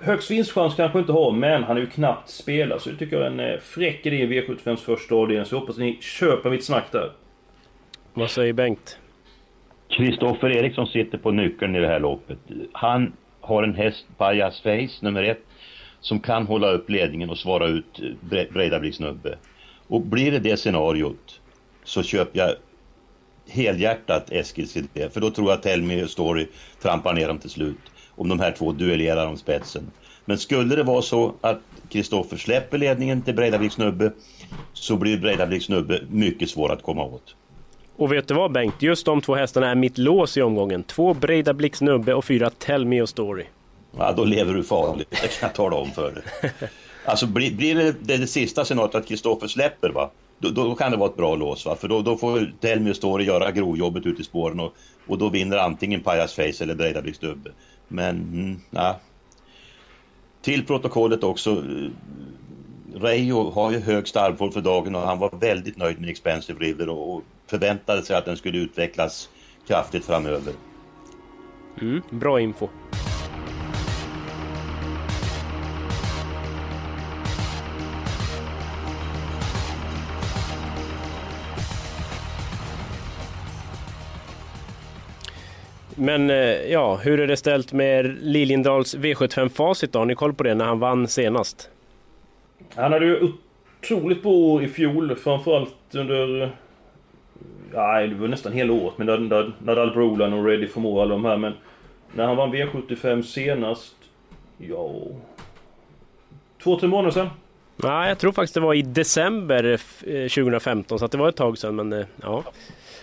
Högst 0.00 0.30
vinstchans 0.30 0.74
kanske 0.74 0.98
inte 0.98 1.12
har, 1.12 1.32
men 1.32 1.64
han 1.64 1.76
är 1.76 1.80
ju 1.80 1.86
knappt 1.86 2.28
spelad. 2.28 2.80
Så 2.80 2.90
det 2.90 2.96
tycker 2.96 3.16
jag 3.16 3.26
är 3.26 3.30
en 3.30 3.40
eh, 3.40 3.58
fräck 3.60 4.06
idé 4.06 4.16
i 4.16 4.26
V75s 4.26 4.76
första 4.76 5.14
avdelning. 5.14 5.46
Så 5.46 5.54
jag 5.54 5.60
hoppas 5.60 5.76
att 5.76 5.82
ni 5.82 5.98
köper 6.00 6.50
mitt 6.50 6.64
snack 6.64 6.92
där. 6.92 7.10
Vad 8.14 8.30
säger 8.30 8.52
Bengt? 8.52 8.98
Kristoffer 9.88 10.50
Eriksson 10.50 10.86
sitter 10.86 11.18
på 11.18 11.30
nyckeln 11.30 11.76
i 11.76 11.80
det 11.80 11.88
här 11.88 12.00
loppet. 12.00 12.38
Han 12.72 13.12
har 13.40 13.62
en 13.62 13.74
häst, 13.74 14.06
Bajas 14.18 14.60
Face, 14.60 14.98
nummer 15.00 15.22
ett, 15.22 15.42
som 16.00 16.20
kan 16.20 16.46
hålla 16.46 16.70
upp 16.70 16.90
ledningen 16.90 17.30
och 17.30 17.38
svara 17.38 17.66
ut 17.66 18.00
eh, 18.32 18.44
Breidabliks 18.52 18.96
snubbe. 18.96 19.38
Och 19.88 20.00
blir 20.00 20.32
det 20.32 20.38
det 20.38 20.56
scenariot 20.56 21.40
så 21.84 22.02
köper 22.02 22.38
jag 22.38 22.54
helhjärtat 23.48 24.30
Eskils 24.30 24.76
idé. 24.76 25.10
För 25.10 25.20
då 25.20 25.30
tror 25.30 25.50
jag 25.50 25.58
att 25.58 25.64
Helmi 25.64 26.08
Story 26.08 26.48
trampar 26.82 27.12
ner 27.12 27.28
dem 27.28 27.38
till 27.38 27.50
slut. 27.50 27.78
Om 28.16 28.28
de 28.28 28.40
här 28.40 28.52
två 28.52 28.72
duellerar 28.72 29.26
om 29.26 29.36
spetsen. 29.36 29.90
Men 30.24 30.38
skulle 30.38 30.76
det 30.76 30.82
vara 30.82 31.02
så 31.02 31.34
att 31.40 31.60
Kristoffer 31.88 32.36
släpper 32.36 32.78
ledningen 32.78 33.22
till 33.22 33.34
Breidabliks 33.34 33.74
snubbe 33.74 34.12
så 34.72 34.96
blir 34.96 35.18
Breidabliks 35.18 35.64
snubbe 35.64 36.00
mycket 36.10 36.50
svår 36.50 36.72
att 36.72 36.82
komma 36.82 37.04
åt. 37.04 37.36
Och 37.96 38.12
vet 38.12 38.28
du 38.28 38.34
vad 38.34 38.52
Bengt? 38.52 38.82
Just 38.82 39.06
de 39.06 39.20
två 39.20 39.34
hästarna 39.34 39.70
är 39.70 39.74
mitt 39.74 39.98
lås 39.98 40.36
i 40.36 40.42
omgången. 40.42 40.82
Två 40.82 41.14
Breidabliks 41.14 41.78
snubbe 41.78 42.14
och 42.14 42.24
fyra 42.24 42.50
Tell 42.50 42.84
Me 42.84 43.02
A 43.02 43.06
Story. 43.06 43.44
Ja, 43.98 44.12
då 44.12 44.24
lever 44.24 44.54
du 44.54 44.64
farligt. 44.64 45.08
Det 45.10 45.16
kan 45.16 45.48
jag 45.48 45.54
tala 45.54 45.76
om 45.76 45.90
för 45.90 46.10
dig. 46.12 46.52
Alltså 47.04 47.26
blir, 47.26 47.54
blir 47.54 47.74
det, 47.74 47.92
det, 47.92 48.16
det 48.16 48.26
sista 48.26 48.64
scenariot 48.64 48.94
att 48.94 49.06
Kristoffer 49.06 49.46
släpper 49.46 49.90
va? 49.90 50.10
Då, 50.38 50.50
då, 50.50 50.74
kan 50.74 50.90
det 50.90 50.96
vara 50.96 51.10
ett 51.10 51.16
bra 51.16 51.34
lås 51.34 51.66
va? 51.66 51.76
För 51.76 51.88
då, 51.88 52.02
då 52.02 52.16
får 52.16 52.52
Telmi 52.60 52.94
Story 52.94 53.24
göra 53.24 53.50
grovjobbet 53.50 54.06
ute 54.06 54.22
i 54.22 54.24
spåren 54.24 54.60
och, 54.60 54.74
och 55.06 55.18
då 55.18 55.28
vinner 55.28 55.56
antingen 55.56 56.00
Pajas 56.00 56.34
Face 56.34 56.64
eller 56.64 56.74
Breidabliks 56.74 57.18
Dubbe. 57.18 57.50
Men, 57.88 58.16
mm, 58.16 58.60
ja. 58.70 59.00
Till 60.42 60.66
protokollet 60.66 61.24
också. 61.24 61.62
Reijo 62.94 63.50
har 63.50 63.70
ju 63.70 63.78
hög 63.78 64.08
starmform 64.08 64.52
för 64.52 64.60
dagen 64.60 64.94
och 64.94 65.00
han 65.00 65.18
var 65.18 65.30
väldigt 65.40 65.76
nöjd 65.76 66.00
med 66.00 66.10
Expensive 66.10 66.64
River 66.64 66.88
och, 66.88 67.14
och 67.14 67.22
förväntade 67.46 68.02
sig 68.02 68.16
att 68.16 68.24
den 68.24 68.36
skulle 68.36 68.58
utvecklas 68.58 69.28
kraftigt 69.66 70.04
framöver. 70.04 70.52
Mm, 71.80 72.02
bra 72.10 72.40
info. 72.40 72.68
Men 85.94 86.30
eh, 86.30 86.36
ja, 86.72 86.96
hur 86.96 87.20
är 87.20 87.26
det 87.26 87.36
ställt 87.36 87.72
med 87.72 88.16
Liljendals 88.20 88.96
V75-facit 88.96 89.92
då? 89.92 89.98
Har 89.98 90.06
ni 90.06 90.14
koll 90.14 90.34
på 90.34 90.42
det 90.42 90.54
när 90.54 90.64
han 90.64 90.78
vann 90.78 91.08
senast? 91.08 91.70
Han 92.74 92.92
hade 92.92 93.06
ju 93.06 93.32
otroligt 93.82 94.22
bra 94.22 94.62
i 94.62 94.68
fjol, 94.68 95.16
framförallt 95.16 95.94
under... 95.94 96.50
Ja, 97.72 98.00
det 98.00 98.14
var 98.14 98.28
nästan 98.28 98.52
hela 98.52 98.72
året 98.72 98.98
med 98.98 99.06
Nadal 99.58 99.92
Brolan 99.92 100.32
och 100.32 100.46
Ready 100.46 100.66
for 100.66 100.80
More 100.80 101.02
alla 101.02 101.14
de 101.14 101.24
här, 101.24 101.36
men... 101.36 101.52
När 102.12 102.26
han 102.26 102.36
vann 102.36 102.54
V75 102.54 103.22
senast... 103.22 103.94
Ja... 104.58 104.90
Två, 106.62 106.78
tre 106.78 106.88
månader 106.88 107.10
sedan. 107.10 107.28
Nej, 107.76 108.08
jag 108.08 108.18
tror 108.18 108.32
faktiskt 108.32 108.54
det 108.54 108.60
var 108.60 108.74
i 108.74 108.82
december 108.82 109.80
2015, 110.28 110.98
så 110.98 111.04
att 111.04 111.12
det 111.12 111.18
var 111.18 111.28
ett 111.28 111.36
tag 111.36 111.58
sedan, 111.58 111.76
men 111.76 112.04
ja. 112.22 112.44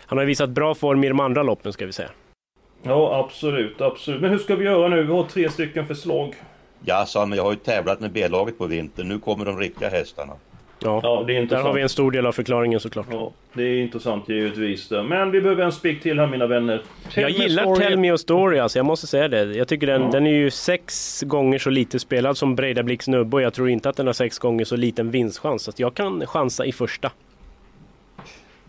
Han 0.05 0.17
har 0.17 0.25
visat 0.25 0.49
bra 0.49 0.75
form 0.75 1.03
i 1.03 1.07
de 1.07 1.19
andra 1.19 1.43
loppen 1.43 1.73
ska 1.73 1.85
vi 1.85 1.91
säga. 1.91 2.09
Ja, 2.83 3.25
absolut, 3.25 3.81
absolut. 3.81 4.21
Men 4.21 4.29
hur 4.29 4.37
ska 4.37 4.55
vi 4.55 4.65
göra 4.65 4.87
nu? 4.87 5.03
Vi 5.03 5.11
har 5.11 5.23
tre 5.23 5.49
stycken 5.49 5.87
förslag. 5.87 6.35
Ja, 6.85 7.05
sa 7.05 7.25
men 7.25 7.37
jag 7.37 7.43
har 7.43 7.51
ju 7.51 7.57
tävlat 7.57 7.99
med 7.99 8.11
B-laget 8.11 8.57
på 8.57 8.65
vintern. 8.65 9.07
Nu 9.07 9.19
kommer 9.19 9.45
de 9.45 9.59
riktiga 9.59 9.89
hästarna. 9.89 10.33
Ja, 10.83 10.99
ja 11.03 11.23
det 11.27 11.33
är 11.33 11.41
intressant. 11.41 11.63
där 11.63 11.69
har 11.69 11.75
vi 11.75 11.81
en 11.81 11.89
stor 11.89 12.11
del 12.11 12.25
av 12.25 12.31
förklaringen 12.31 12.79
såklart. 12.79 13.05
Ja, 13.11 13.31
det 13.53 13.63
är 13.63 13.81
intressant 13.81 14.29
givetvis. 14.29 14.87
Det. 14.87 15.03
Men 15.03 15.31
vi 15.31 15.41
behöver 15.41 15.63
en 15.63 15.71
spik 15.71 16.01
till 16.01 16.19
här 16.19 16.27
mina 16.27 16.47
vänner. 16.47 16.81
Tell 17.13 17.21
jag 17.21 17.31
gillar 17.31 17.63
story. 17.63 17.79
Tell 17.79 17.97
Me 17.97 18.11
A 18.11 18.17
Story 18.17 18.59
alltså, 18.59 18.79
jag 18.79 18.85
måste 18.85 19.07
säga 19.07 19.27
det. 19.27 19.43
Jag 19.43 19.67
tycker 19.67 19.87
den, 19.87 20.01
ja. 20.01 20.09
den 20.11 20.27
är 20.27 20.31
ju 20.31 20.51
sex 20.51 21.21
gånger 21.27 21.59
så 21.59 21.69
lite 21.69 21.99
spelad 21.99 22.37
som 22.37 22.55
Breidabliks 22.55 23.07
nubbe 23.07 23.37
och 23.37 23.41
jag 23.41 23.53
tror 23.53 23.69
inte 23.69 23.89
att 23.89 23.97
den 23.97 24.05
har 24.05 24.13
sex 24.13 24.39
gånger 24.39 24.65
så 24.65 24.75
liten 24.75 25.11
vinstchans. 25.11 25.63
Så 25.63 25.71
jag 25.75 25.93
kan 25.93 26.27
chansa 26.27 26.65
i 26.65 26.71
första. 26.71 27.11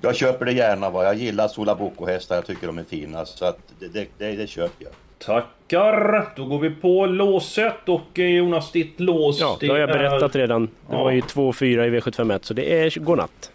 Jag 0.02 0.16
köper 0.16 0.47
det 0.47 0.52
gärna. 0.52 0.90
Va? 0.90 1.04
Jag 1.04 1.14
gillar 1.14 1.49
Sola 1.49 1.75
Boko-hästar, 1.75 2.35
jag 2.35 2.47
tycker 2.47 2.66
de 2.66 2.78
är 2.78 2.85
fina. 2.85 3.25
Så 3.25 3.44
att 3.44 3.59
det, 3.78 3.88
det, 3.88 4.06
det, 4.18 4.37
det 4.37 4.47
köper 4.47 4.85
jag. 4.85 4.92
Tackar! 5.18 6.28
Då 6.37 6.44
går 6.44 6.59
vi 6.59 6.71
på 6.71 7.06
låset 7.06 7.88
och 7.88 8.18
eh, 8.18 8.26
Jonas, 8.26 8.73
ditt 8.73 9.00
lås 9.00 9.40
Ja, 9.40 9.56
det 9.61 9.68
har 9.68 9.78
jag 9.78 9.88
berättat 9.88 10.35
är... 10.35 10.38
redan. 10.38 10.66
Det 10.66 10.73
ja. 10.90 11.04
var 11.04 11.11
ju 11.11 11.21
2-4 11.21 11.64
i 11.64 12.00
V751 12.00 12.38
så 12.42 12.54
det 12.54 12.82
är 12.82 13.00
godnatt. 13.00 13.50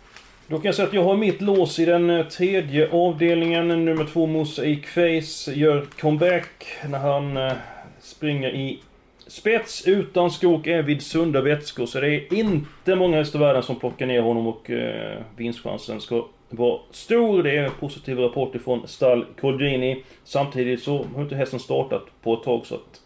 Då 0.48 0.56
kan 0.56 0.66
jag 0.66 0.76
säga 0.76 0.88
att 0.88 0.94
jag 0.94 1.04
har 1.04 1.18
mitt 1.18 1.42
lås 1.42 1.80
i 1.80 1.86
den 1.86 2.10
eh, 2.10 2.26
tredje 2.26 2.90
avdelningen. 2.92 3.68
Nummer 3.68 4.06
två 4.14 4.26
Mosaic 4.26 4.86
Face 4.86 5.54
gör 5.54 5.86
comeback 6.00 6.68
när 6.90 7.00
han 7.00 7.38
eh, 7.38 7.54
springer 8.00 8.50
i 8.50 8.80
spets 9.28 9.88
utan 9.88 10.32
skok 10.32 10.68
är 10.68 10.82
vid 10.82 11.02
sunda 11.02 11.42
vätskor. 11.42 11.86
Så 11.86 12.00
det 12.00 12.14
är 12.14 12.34
inte 12.34 12.96
många 12.96 13.18
hästar 13.18 13.40
i 13.40 13.42
världen 13.42 13.64
som 13.64 13.80
plockar 13.80 14.06
ner 14.06 14.22
honom 14.22 14.48
och 14.48 14.70
eh, 14.70 15.18
vinstchansen 15.36 16.02
ska 16.02 16.26
var 16.50 16.82
stor. 16.92 17.44
Det 17.44 17.58
är 17.58 17.70
positiva 17.70 18.24
rapporter 18.24 18.60
från 18.60 18.88
stall 18.88 19.26
Colgjini. 19.42 20.04
Samtidigt 20.24 20.84
så 20.84 21.06
har 21.16 21.22
inte 21.22 21.36
hästen 21.36 21.60
startat 21.60 22.04
på 22.22 22.34
ett 22.34 22.44
tag 22.44 22.66
så 22.66 22.76
att 22.76 23.02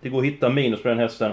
det 0.00 0.08
går 0.08 0.18
att 0.18 0.24
hitta 0.24 0.48
minus 0.48 0.82
på 0.82 0.88
den 0.88 0.98
hästen. 0.98 1.32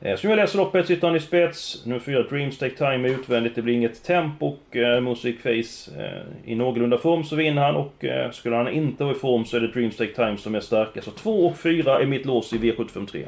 Eh, 0.00 0.14
så 0.14 0.20
som 0.20 0.30
jag 0.30 0.36
läser 0.36 0.58
loppet 0.58 0.86
sitter 0.86 1.06
han 1.06 1.16
i 1.16 1.20
spets. 1.20 1.86
Nummer 1.86 2.00
4 2.00 2.22
Dreams 2.22 2.58
Take 2.58 2.76
Time 2.76 3.08
är 3.08 3.12
utvändigt. 3.12 3.54
Det 3.54 3.62
blir 3.62 3.74
inget 3.74 4.04
tempo 4.04 4.46
och 4.46 4.76
eh, 4.76 5.00
Music 5.00 5.36
Face 5.42 6.02
eh, 6.02 6.50
i 6.52 6.54
någorlunda 6.54 6.98
form 6.98 7.24
så 7.24 7.36
vinner 7.36 7.62
han 7.62 7.76
och 7.76 8.04
eh, 8.04 8.30
skulle 8.30 8.56
han 8.56 8.68
inte 8.68 9.04
vara 9.04 9.16
i 9.16 9.18
form 9.18 9.44
så 9.44 9.56
är 9.56 9.60
det 9.60 9.68
Dreams 9.68 9.96
Take 9.96 10.14
Time 10.14 10.36
som 10.36 10.54
är 10.54 10.60
starka. 10.60 11.02
Så 11.02 11.10
2 11.10 11.46
och 11.46 11.58
4 11.58 12.00
är 12.00 12.06
mitt 12.06 12.26
lås 12.26 12.52
i 12.52 12.58
V753. 12.58 13.24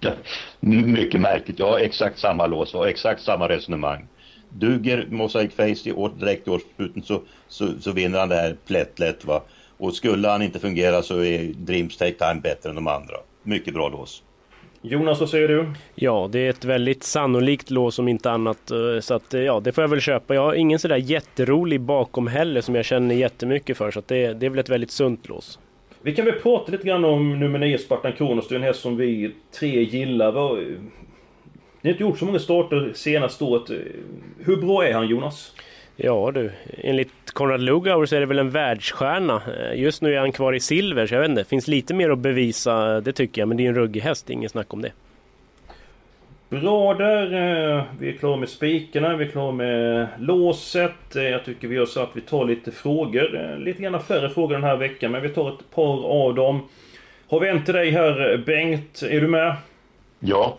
Ja, 0.00 0.10
mycket 0.60 1.20
märkligt. 1.20 1.58
Jag 1.58 1.70
har 1.70 1.78
exakt 1.78 2.18
samma 2.18 2.46
lås 2.46 2.74
och 2.74 2.88
exakt 2.88 3.22
samma 3.22 3.48
resonemang. 3.48 4.06
Duger 4.58 5.06
Mosaic 5.10 5.54
Face 5.54 5.88
i 5.88 5.92
år, 5.92 6.10
direkt 6.18 6.48
i 6.48 6.50
årssluten 6.50 7.02
så, 7.02 7.20
så, 7.48 7.68
så 7.80 7.92
vinner 7.92 8.18
han 8.18 8.28
det 8.28 8.36
här 8.36 8.56
plätt 8.66 9.24
va. 9.24 9.42
Och 9.78 9.94
skulle 9.94 10.28
han 10.28 10.42
inte 10.42 10.58
fungera 10.58 11.02
så 11.02 11.22
är 11.22 11.52
Dreams 11.54 11.96
Take 11.96 12.12
Time 12.12 12.40
bättre 12.40 12.68
än 12.68 12.74
de 12.74 12.86
andra. 12.86 13.16
Mycket 13.42 13.74
bra 13.74 13.88
lås. 13.88 14.22
Jonas, 14.84 15.20
vad 15.20 15.28
säger 15.28 15.48
du? 15.48 15.72
Ja, 15.94 16.28
det 16.32 16.38
är 16.38 16.50
ett 16.50 16.64
väldigt 16.64 17.02
sannolikt 17.02 17.70
lås 17.70 17.98
om 17.98 18.08
inte 18.08 18.30
annat. 18.30 18.70
Eh, 18.70 19.00
så 19.00 19.14
att, 19.14 19.34
eh, 19.34 19.40
ja, 19.40 19.60
det 19.60 19.72
får 19.72 19.84
jag 19.84 19.88
väl 19.88 20.00
köpa. 20.00 20.34
Jag 20.34 20.42
har 20.42 20.54
ingen 20.54 20.78
sådär 20.78 20.96
jätterolig 20.96 21.80
bakom 21.80 22.26
heller 22.26 22.60
som 22.60 22.74
jag 22.74 22.84
känner 22.84 23.14
jättemycket 23.14 23.76
för. 23.76 23.90
Så 23.90 23.98
att 23.98 24.08
det, 24.08 24.32
det 24.32 24.46
är 24.46 24.50
väl 24.50 24.58
ett 24.58 24.68
väldigt 24.68 24.90
sunt 24.90 25.28
lås. 25.28 25.58
Vi 26.02 26.14
kan 26.14 26.24
väl 26.24 26.34
prata 26.34 26.72
lite 26.72 26.84
grann 26.84 27.04
om 27.04 27.40
nummer 27.40 27.58
9 27.58 27.78
Spartan 27.78 28.12
Kronos. 28.12 28.48
Det 28.48 28.54
är 28.54 28.56
en 28.56 28.62
häst 28.62 28.80
som 28.80 28.96
vi 28.96 29.34
tre 29.58 29.82
gillar. 29.82 30.56
Ni 31.82 31.90
har 31.90 31.92
inte 31.92 32.02
gjort 32.02 32.18
så 32.18 32.24
många 32.24 32.38
starter 32.38 32.92
senaste 32.94 33.44
året. 33.44 33.70
Hur 34.38 34.56
bra 34.56 34.84
är 34.86 34.92
han 34.92 35.08
Jonas? 35.08 35.52
Ja 35.96 36.30
du, 36.34 36.50
enligt 36.78 37.30
Konrad 37.32 37.60
Lugauer 37.60 38.06
så 38.06 38.16
är 38.16 38.20
det 38.20 38.26
väl 38.26 38.38
en 38.38 38.50
världsstjärna. 38.50 39.42
Just 39.74 40.02
nu 40.02 40.14
är 40.14 40.18
han 40.18 40.32
kvar 40.32 40.52
i 40.52 40.60
silver 40.60 41.06
så 41.06 41.14
jag 41.14 41.20
vet 41.20 41.28
inte, 41.28 41.40
det 41.40 41.48
finns 41.48 41.68
lite 41.68 41.94
mer 41.94 42.10
att 42.10 42.18
bevisa, 42.18 43.00
det 43.00 43.12
tycker 43.12 43.40
jag. 43.40 43.48
Men 43.48 43.56
det 43.56 43.64
är 43.64 43.68
en 43.68 43.74
ruggig 43.74 44.00
häst, 44.00 44.30
inget 44.30 44.50
snack 44.50 44.74
om 44.74 44.82
det. 44.82 44.92
Bra 46.60 46.94
där. 46.94 47.24
Eh, 47.32 47.84
vi 47.98 48.08
är 48.08 48.12
klara 48.12 48.36
med 48.36 48.48
spikarna, 48.48 49.16
vi 49.16 49.24
är 49.24 49.28
klara 49.28 49.52
med 49.52 50.08
låset. 50.18 51.16
Eh, 51.16 51.22
jag 51.22 51.44
tycker 51.44 51.68
vi 51.68 51.74
gör 51.74 51.86
så 51.86 52.00
att 52.00 52.10
vi 52.14 52.20
tar 52.20 52.44
lite 52.44 52.70
frågor. 52.70 53.40
Eh, 53.40 53.58
lite 53.58 53.82
grann 53.82 54.02
färre 54.02 54.30
frågor 54.30 54.54
den 54.54 54.64
här 54.64 54.76
veckan, 54.76 55.12
men 55.12 55.22
vi 55.22 55.28
tar 55.28 55.48
ett 55.48 55.74
par 55.74 56.04
av 56.04 56.34
dem. 56.34 56.68
Har 57.28 57.40
vi 57.40 57.48
en 57.48 57.64
till 57.64 57.74
dig 57.74 57.90
här, 57.90 58.42
Bengt. 58.46 59.02
Är 59.02 59.20
du 59.20 59.28
med? 59.28 59.56
Ja. 60.20 60.58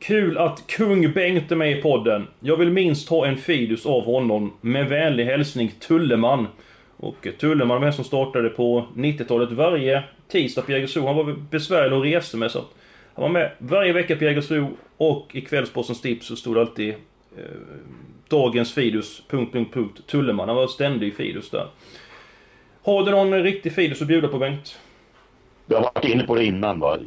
Kul 0.00 0.38
att 0.38 0.66
kung 0.66 1.12
Bengt 1.12 1.52
är 1.52 1.56
med 1.56 1.78
i 1.78 1.82
podden. 1.82 2.26
Jag 2.40 2.56
vill 2.56 2.70
minst 2.70 3.08
ha 3.08 3.26
en 3.26 3.36
Fidus 3.36 3.86
av 3.86 4.04
honom. 4.04 4.52
Med 4.60 4.88
vänlig 4.88 5.24
hälsning 5.24 5.72
Tulleman. 5.80 6.46
Och 6.96 7.28
Tulleman 7.38 7.80
var 7.80 7.86
en 7.86 7.92
som 7.92 8.04
startade 8.04 8.48
på 8.48 8.86
90-talet 8.94 9.52
varje 9.52 10.02
tisdag 10.28 10.62
på 10.62 10.72
Jägersro. 10.72 11.06
Han 11.06 11.16
var 11.16 11.36
besvärlig 11.50 11.96
att 11.96 12.04
resa 12.04 12.36
med 12.36 12.50
så 12.50 12.58
att 12.58 12.74
han 13.14 13.22
var 13.22 13.28
med 13.28 13.50
varje 13.58 13.92
vecka 13.92 14.16
på 14.16 14.24
Jägersro 14.24 14.68
och 14.96 15.30
i 15.32 15.40
Kvällspostens 15.40 16.00
tips 16.00 16.26
så 16.26 16.36
stod 16.36 16.56
det 16.56 16.60
alltid 16.60 16.88
eh, 17.36 17.44
Dagens 18.28 18.74
Fidus... 18.74 19.22
Punkt, 19.28 19.52
punkt, 19.52 19.74
punkt, 19.74 20.00
Tulleman. 20.06 20.48
Han 20.48 20.56
var 20.56 20.66
ständig 20.66 21.16
Fidus 21.16 21.50
där. 21.50 21.66
Har 22.82 23.04
du 23.04 23.10
någon 23.10 23.42
riktig 23.42 23.72
Fidus 23.72 24.02
att 24.02 24.08
bjuda 24.08 24.28
på 24.28 24.38
Bengt? 24.38 24.78
Jag 25.66 25.76
har 25.76 25.90
varit 25.94 26.04
inne 26.04 26.22
på 26.22 26.34
det 26.34 26.44
innan 26.44 26.80
va. 26.80 26.98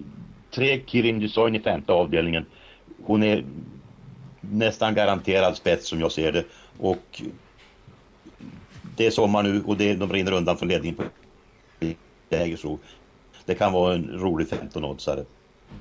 Tre 0.51 0.79
Kirin 0.85 1.19
Design 1.19 1.55
i 1.55 1.59
femte 1.59 1.93
avdelningen 1.93 2.45
hon 3.05 3.23
är 3.23 3.43
nästan 4.41 4.95
garanterad 4.95 5.55
spets 5.55 5.87
som 5.87 5.99
jag 5.99 6.11
ser 6.11 6.31
det. 6.31 6.43
Och 6.79 7.21
det 8.97 9.05
är 9.05 9.11
sommar 9.11 9.43
nu 9.43 9.63
och 9.65 9.77
det, 9.77 9.93
de 9.93 10.13
rinner 10.13 10.31
undan 10.31 10.57
från 10.57 10.69
ledningen 10.69 10.95
på 10.95 11.03
Jägersro. 12.29 12.79
Det 13.45 13.55
kan 13.55 13.73
vara 13.73 13.93
en 13.93 14.19
rolig 14.19 14.47
15-oddsare. 14.47 15.25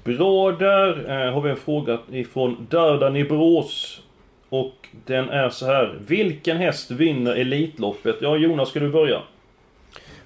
Bra 0.05 0.53
där 0.53 1.11
eh, 1.11 1.35
har 1.35 1.41
vi 1.41 1.51
en 1.51 1.57
fråga 1.57 1.99
ifrån 2.11 2.67
Dördan 2.71 3.17
i 3.17 3.25
Brås. 3.25 4.03
Och 4.49 4.89
den 5.07 5.29
är 5.29 5.51
så 5.51 5.67
här. 5.67 5.99
Vilken 6.07 6.57
häst 6.57 6.91
vinner 6.91 7.35
Elitloppet? 7.35 8.17
Ja 8.21 8.37
Jonas, 8.37 8.69
ska 8.69 8.81
du 8.81 8.91
börja? 8.91 9.23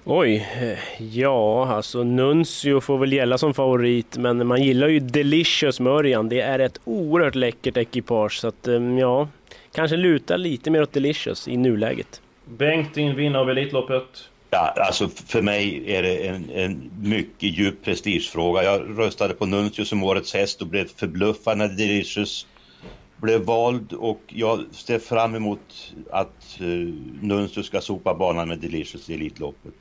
Oj, 0.09 0.47
ja 0.99 1.67
alltså 1.67 2.03
Nuncio 2.03 2.81
får 2.81 2.97
väl 2.97 3.13
gälla 3.13 3.37
som 3.37 3.53
favorit 3.53 4.17
men 4.17 4.47
man 4.47 4.63
gillar 4.63 4.87
ju 4.87 4.99
Delicious 4.99 5.79
Mörjan. 5.79 6.29
Det 6.29 6.41
är 6.41 6.59
ett 6.59 6.79
oerhört 6.83 7.35
läckert 7.35 7.77
ekipage 7.77 8.39
så 8.39 8.47
att 8.47 8.67
ehm, 8.67 8.97
ja, 8.97 9.27
kanske 9.71 9.97
luta 9.97 10.37
lite 10.37 10.71
mer 10.71 10.81
åt 10.81 10.93
Delicious 10.93 11.47
i 11.47 11.57
nuläget. 11.57 12.21
Bengt, 12.45 12.93
din 12.93 13.15
vinnare 13.15 13.41
av 13.41 13.49
Elitloppet? 13.49 14.03
Ja, 14.49 14.73
alltså 14.77 15.07
för 15.07 15.41
mig 15.41 15.83
är 15.95 16.03
det 16.03 16.27
en, 16.27 16.49
en 16.49 16.91
mycket 17.01 17.57
djup 17.57 17.83
prestigefråga. 17.83 18.63
Jag 18.63 18.99
röstade 18.99 19.33
på 19.33 19.45
Nuncio 19.45 19.85
som 19.85 20.03
årets 20.03 20.33
häst 20.33 20.61
och 20.61 20.67
blev 20.67 20.87
förbluffad 20.87 21.57
när 21.57 21.67
Delicious 21.67 22.47
blev 23.17 23.41
vald 23.41 23.93
och 23.93 24.21
jag 24.27 24.65
ser 24.71 24.99
fram 24.99 25.35
emot 25.35 25.93
att 26.11 26.59
uh, 26.61 26.93
Nuncio 27.21 27.63
ska 27.63 27.81
sopa 27.81 28.13
banan 28.13 28.47
med 28.47 28.59
Delicious 28.59 29.09
i 29.09 29.13
Elitloppet. 29.13 29.73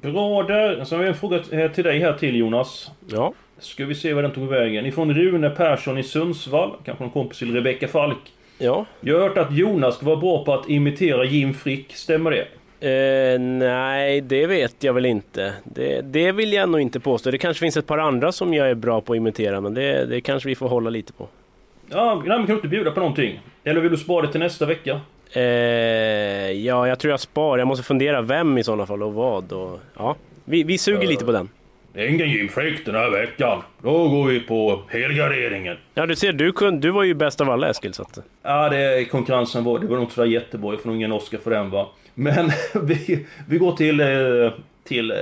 Bra 0.00 0.42
där. 0.42 0.84
Så 0.84 0.96
har 0.96 1.02
vi 1.02 1.08
en 1.08 1.14
fråga 1.14 1.38
till 1.68 1.84
dig 1.84 1.98
här 1.98 2.12
till 2.12 2.36
Jonas. 2.36 2.90
Ja. 3.06 3.32
Ska 3.58 3.84
vi 3.84 3.94
se 3.94 4.14
vad 4.14 4.24
den 4.24 4.32
tog 4.32 4.48
vägen. 4.48 4.86
Ifrån 4.86 5.14
Rune 5.14 5.50
Persson 5.50 5.98
i 5.98 6.02
Sundsvall. 6.02 6.70
Kanske 6.84 7.04
någon 7.04 7.12
kompis 7.12 7.38
till 7.38 7.54
Rebecka 7.54 7.88
Falk. 7.88 8.18
Ja. 8.58 8.86
Jag 9.00 9.20
har 9.20 9.28
hört 9.28 9.38
att 9.38 9.56
Jonas 9.56 9.96
ska 9.96 10.06
vara 10.06 10.16
bra 10.16 10.44
på 10.44 10.54
att 10.54 10.68
imitera 10.70 11.24
Jim 11.24 11.54
Frick, 11.54 11.96
stämmer 11.96 12.30
det? 12.30 12.46
Eh, 12.82 13.40
nej, 13.40 14.20
det 14.20 14.46
vet 14.46 14.84
jag 14.84 14.92
väl 14.92 15.06
inte. 15.06 15.52
Det, 15.64 16.00
det 16.00 16.32
vill 16.32 16.52
jag 16.52 16.68
nog 16.68 16.80
inte 16.80 17.00
påstå. 17.00 17.30
Det 17.30 17.38
kanske 17.38 17.60
finns 17.60 17.76
ett 17.76 17.86
par 17.86 17.98
andra 17.98 18.32
som 18.32 18.54
jag 18.54 18.70
är 18.70 18.74
bra 18.74 19.00
på 19.00 19.12
att 19.12 19.16
imitera, 19.16 19.60
men 19.60 19.74
det, 19.74 20.06
det 20.06 20.20
kanske 20.20 20.48
vi 20.48 20.54
får 20.54 20.68
hålla 20.68 20.90
lite 20.90 21.12
på. 21.12 21.28
Ja, 21.90 22.22
nej, 22.26 22.38
men 22.38 22.46
kan 22.46 22.46
du 22.46 22.52
inte 22.54 22.68
bjuda 22.68 22.90
på 22.90 23.00
någonting? 23.00 23.40
Eller 23.64 23.80
vill 23.80 23.90
du 23.90 23.96
spara 23.96 24.26
det 24.26 24.32
till 24.32 24.40
nästa 24.40 24.66
vecka? 24.66 25.00
Eh, 25.32 25.42
ja, 26.52 26.88
jag 26.88 26.98
tror 26.98 27.10
jag 27.10 27.20
spar. 27.20 27.58
Jag 27.58 27.68
måste 27.68 27.84
fundera 27.84 28.22
vem 28.22 28.58
i 28.58 28.64
sådana 28.64 28.86
fall 28.86 29.02
och 29.02 29.14
vad. 29.14 29.52
Och, 29.52 29.80
ja, 29.96 30.16
vi, 30.44 30.62
vi 30.62 30.78
suger 30.78 31.08
lite 31.08 31.24
på 31.24 31.32
den. 31.32 31.48
Ingen 31.96 32.48
Frick 32.48 32.86
den 32.86 32.94
här 32.94 33.10
veckan. 33.10 33.62
Då 33.82 34.08
går 34.08 34.24
vi 34.24 34.40
på 34.40 34.82
helgarderingen. 34.88 35.76
Ja, 35.94 36.06
du 36.06 36.16
ser, 36.16 36.32
du, 36.32 36.52
kun, 36.52 36.80
du 36.80 36.90
var 36.90 37.02
ju 37.02 37.14
bäst 37.14 37.40
av 37.40 37.50
alla 37.50 37.70
Eskil. 37.70 37.94
Så 37.94 38.02
att... 38.02 38.18
Ja, 38.42 38.68
det, 38.68 39.04
konkurrensen 39.04 39.64
var, 39.64 39.78
det 39.78 39.86
var 39.86 39.96
nog 39.96 40.04
inte 40.04 40.14
sådär 40.14 40.28
jättebra. 40.28 40.72
Jag 40.72 40.80
får 40.80 40.88
nog 40.88 40.96
ingen 40.96 41.12
Oscar 41.12 41.38
för 41.38 41.50
den 41.50 41.70
va. 41.70 41.88
Men 42.14 42.50
vi, 42.82 43.26
vi 43.48 43.58
går 43.58 43.72
till, 43.76 44.00
eh, 44.00 44.52
till 44.84 45.10
eh, 45.10 45.16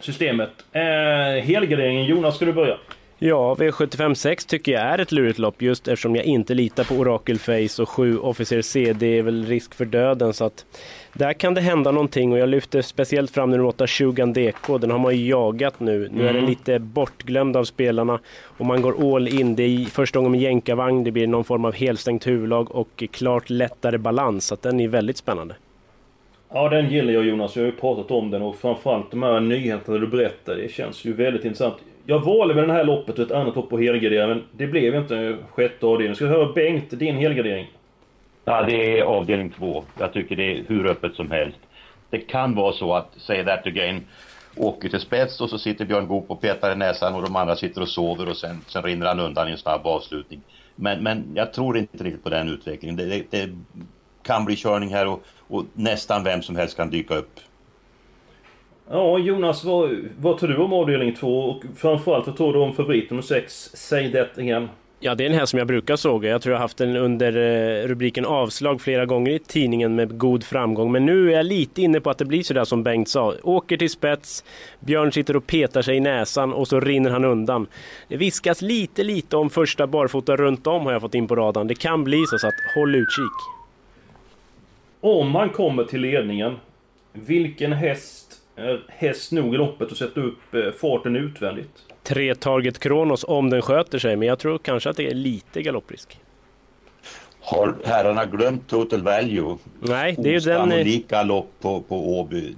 systemet. 0.00 0.50
Eh, 0.72 1.44
helgarderingen, 1.44 2.04
Jonas 2.04 2.36
ska 2.36 2.44
du 2.44 2.52
börja? 2.52 2.76
Ja, 3.26 3.54
V756 3.54 4.48
tycker 4.48 4.72
jag 4.72 4.82
är 4.82 4.98
ett 4.98 5.12
lurigt 5.12 5.38
lopp 5.38 5.62
just 5.62 5.88
eftersom 5.88 6.16
jag 6.16 6.24
inte 6.24 6.54
litar 6.54 6.84
på 6.84 6.94
Oracle 6.94 7.38
Face 7.38 7.82
och 7.82 7.88
7 7.88 8.18
Officer 8.18 8.62
C. 8.62 8.92
Det 8.98 9.18
är 9.18 9.22
väl 9.22 9.44
risk 9.46 9.74
för 9.74 9.84
döden 9.84 10.32
så 10.32 10.44
att 10.44 10.66
där 11.12 11.32
kan 11.32 11.54
det 11.54 11.60
hända 11.60 11.90
någonting 11.90 12.32
och 12.32 12.38
jag 12.38 12.48
lyfter 12.48 12.82
speciellt 12.82 13.30
fram 13.30 13.50
nummer 13.50 13.64
8 13.64 13.86
Shugan 13.86 14.32
DK. 14.32 14.78
Den 14.80 14.90
har 14.90 14.98
man 14.98 15.16
ju 15.16 15.28
jagat 15.28 15.80
nu. 15.80 16.08
Nu 16.12 16.22
är 16.22 16.26
den 16.26 16.36
Mm. 16.36 16.48
lite 16.50 16.78
bortglömd 16.78 17.56
av 17.56 17.64
spelarna 17.64 18.18
och 18.42 18.66
man 18.66 18.82
går 18.82 19.14
all 19.16 19.28
in. 19.28 19.56
Det 19.56 19.62
är 19.62 19.84
första 19.84 20.18
gången 20.18 20.32
med 20.32 20.40
jänkarvagn. 20.40 21.04
Det 21.04 21.10
blir 21.10 21.26
någon 21.26 21.44
form 21.44 21.64
av 21.64 21.74
helstängt 21.74 22.26
huvudlag 22.26 22.74
och 22.74 23.04
klart 23.10 23.50
lättare 23.50 23.98
balans. 23.98 24.46
Så 24.46 24.54
att 24.54 24.62
den 24.62 24.80
är 24.80 24.88
väldigt 24.88 25.16
spännande. 25.16 25.54
Ja, 26.52 26.68
den 26.68 26.90
gillar 26.90 27.12
jag 27.12 27.24
Jonas. 27.24 27.56
Jag 27.56 27.62
har 27.62 27.66
ju 27.70 27.76
pratat 27.76 28.10
om 28.10 28.30
den 28.30 28.42
och 28.42 28.56
framförallt 28.56 29.10
de 29.10 29.22
här 29.22 29.40
nyheterna 29.40 29.98
du 29.98 30.06
berättar. 30.06 30.56
Det 30.56 30.72
känns 30.72 31.04
ju 31.04 31.12
väldigt 31.12 31.44
intressant. 31.44 31.74
Jag 32.06 32.20
valde 32.20 32.54
med 32.54 32.68
det 32.68 32.72
här 32.72 32.84
loppet 32.84 33.18
ett 33.18 33.30
annat 33.30 33.56
lopp 33.56 33.70
på 33.70 33.78
helgardering, 33.78 34.28
men 34.28 34.44
det 34.52 34.66
blev 34.66 34.94
inte 34.94 35.36
sjätte 35.50 35.86
avdelningen. 35.86 36.16
Ska 36.16 36.24
vi 36.24 36.30
höra 36.30 36.52
Bengt, 36.52 36.90
din 36.90 37.16
helgardering? 37.16 37.70
Ja, 38.44 38.62
det 38.62 38.98
är 38.98 39.02
avdelning 39.02 39.50
två. 39.50 39.84
Jag 39.98 40.12
tycker 40.12 40.36
det 40.36 40.52
är 40.52 40.64
hur 40.68 40.86
öppet 40.86 41.14
som 41.14 41.30
helst. 41.30 41.58
Det 42.10 42.18
kan 42.18 42.54
vara 42.54 42.72
så 42.72 42.94
att 42.94 43.08
Say 43.16 43.44
That 43.44 43.66
Again 43.66 44.06
åker 44.56 44.88
till 44.88 45.00
spets 45.00 45.40
och 45.40 45.50
så 45.50 45.58
sitter 45.58 45.84
Björn 45.84 46.06
Goop 46.06 46.30
och 46.30 46.40
petar 46.40 46.72
i 46.72 46.76
näsan 46.76 47.14
och 47.14 47.22
de 47.22 47.36
andra 47.36 47.56
sitter 47.56 47.80
och 47.80 47.88
sover 47.88 48.28
och 48.28 48.36
sen, 48.36 48.60
sen 48.66 48.82
rinner 48.82 49.06
han 49.06 49.20
undan 49.20 49.48
i 49.48 49.50
en 49.50 49.58
snabb 49.58 49.86
avslutning. 49.86 50.40
Men, 50.76 51.02
men 51.02 51.32
jag 51.34 51.52
tror 51.52 51.78
inte 51.78 52.04
riktigt 52.04 52.24
på 52.24 52.30
den 52.30 52.48
utvecklingen. 52.48 52.96
Det, 52.96 53.04
det, 53.04 53.24
det 53.30 53.50
kan 54.22 54.44
bli 54.44 54.56
körning 54.56 54.94
här 54.94 55.06
och, 55.06 55.22
och 55.48 55.64
nästan 55.72 56.24
vem 56.24 56.42
som 56.42 56.56
helst 56.56 56.76
kan 56.76 56.90
dyka 56.90 57.14
upp. 57.14 57.40
Ja, 58.90 59.18
Jonas, 59.18 59.64
vad, 59.64 59.96
vad 60.18 60.38
tror 60.38 60.48
du 60.48 60.56
om 60.56 60.72
avdelning 60.72 61.14
två? 61.14 61.38
Och 61.38 61.62
framförallt, 61.76 62.26
vad 62.26 62.36
tror 62.36 62.52
du 62.52 62.58
om 62.58 62.72
favorit 62.72 63.10
nummer 63.10 63.22
sex, 63.22 63.70
Say 63.74 64.12
That 64.12 64.38
Again? 64.38 64.68
Ja, 65.00 65.14
det 65.14 65.24
är 65.24 65.30
en 65.30 65.34
häst 65.34 65.50
som 65.50 65.58
jag 65.58 65.66
brukar 65.66 65.96
såga. 65.96 66.30
Jag 66.30 66.42
tror 66.42 66.52
jag 66.52 66.58
har 66.58 66.64
haft 66.64 66.76
den 66.76 66.96
under 66.96 67.36
eh, 67.36 67.86
rubriken 67.88 68.24
avslag 68.24 68.80
flera 68.80 69.06
gånger 69.06 69.30
i 69.32 69.38
tidningen 69.38 69.94
med 69.94 70.18
god 70.18 70.44
framgång. 70.44 70.92
Men 70.92 71.06
nu 71.06 71.28
är 71.28 71.36
jag 71.36 71.46
lite 71.46 71.82
inne 71.82 72.00
på 72.00 72.10
att 72.10 72.18
det 72.18 72.24
blir 72.24 72.42
sådär 72.42 72.64
som 72.64 72.82
Bengt 72.82 73.08
sa. 73.08 73.34
Åker 73.42 73.76
till 73.76 73.90
spets, 73.90 74.44
Björn 74.80 75.12
sitter 75.12 75.36
och 75.36 75.46
petar 75.46 75.82
sig 75.82 75.96
i 75.96 76.00
näsan 76.00 76.52
och 76.52 76.68
så 76.68 76.80
rinner 76.80 77.10
han 77.10 77.24
undan. 77.24 77.66
Det 78.08 78.16
viskas 78.16 78.62
lite, 78.62 79.04
lite 79.04 79.36
om 79.36 79.50
första 79.50 79.86
barfota 79.86 80.36
runt 80.36 80.66
om 80.66 80.86
har 80.86 80.92
jag 80.92 81.00
fått 81.00 81.14
in 81.14 81.28
på 81.28 81.36
radarn. 81.36 81.66
Det 81.66 81.74
kan 81.74 82.04
bli 82.04 82.24
så, 82.26 82.38
så 82.38 82.46
att 82.46 82.54
håll 82.76 82.94
utkik. 82.94 83.38
Om 85.00 85.30
man 85.30 85.50
kommer 85.50 85.84
till 85.84 86.00
ledningen, 86.00 86.56
vilken 87.12 87.72
häst 87.72 88.23
häst 88.88 89.32
nog 89.32 89.54
i 89.54 89.58
loppet 89.58 89.92
att 89.92 89.98
sätta 89.98 90.20
upp 90.20 90.54
eh, 90.54 90.70
farten 90.80 91.16
utvändigt? 91.16 91.70
Tre 92.02 92.34
Target 92.34 92.78
Kronos 92.78 93.24
om 93.28 93.50
den 93.50 93.62
sköter 93.62 93.98
sig, 93.98 94.16
men 94.16 94.28
jag 94.28 94.38
tror 94.38 94.58
kanske 94.58 94.90
att 94.90 94.96
det 94.96 95.06
är 95.06 95.14
lite 95.14 95.62
galopprisk. 95.62 96.18
Har 97.40 97.74
herrarna 97.84 98.24
glömt 98.24 98.68
Total 98.68 99.02
Value? 99.02 99.56
Nej, 99.80 100.14
det 100.18 100.28
är 100.28 100.32
ju 100.32 100.38
den... 100.40 100.56
eh, 100.56 100.64
Osannolika 100.66 101.22
lopp 101.22 101.50
på, 101.60 101.80
på 101.80 102.18
Åby. 102.18 102.54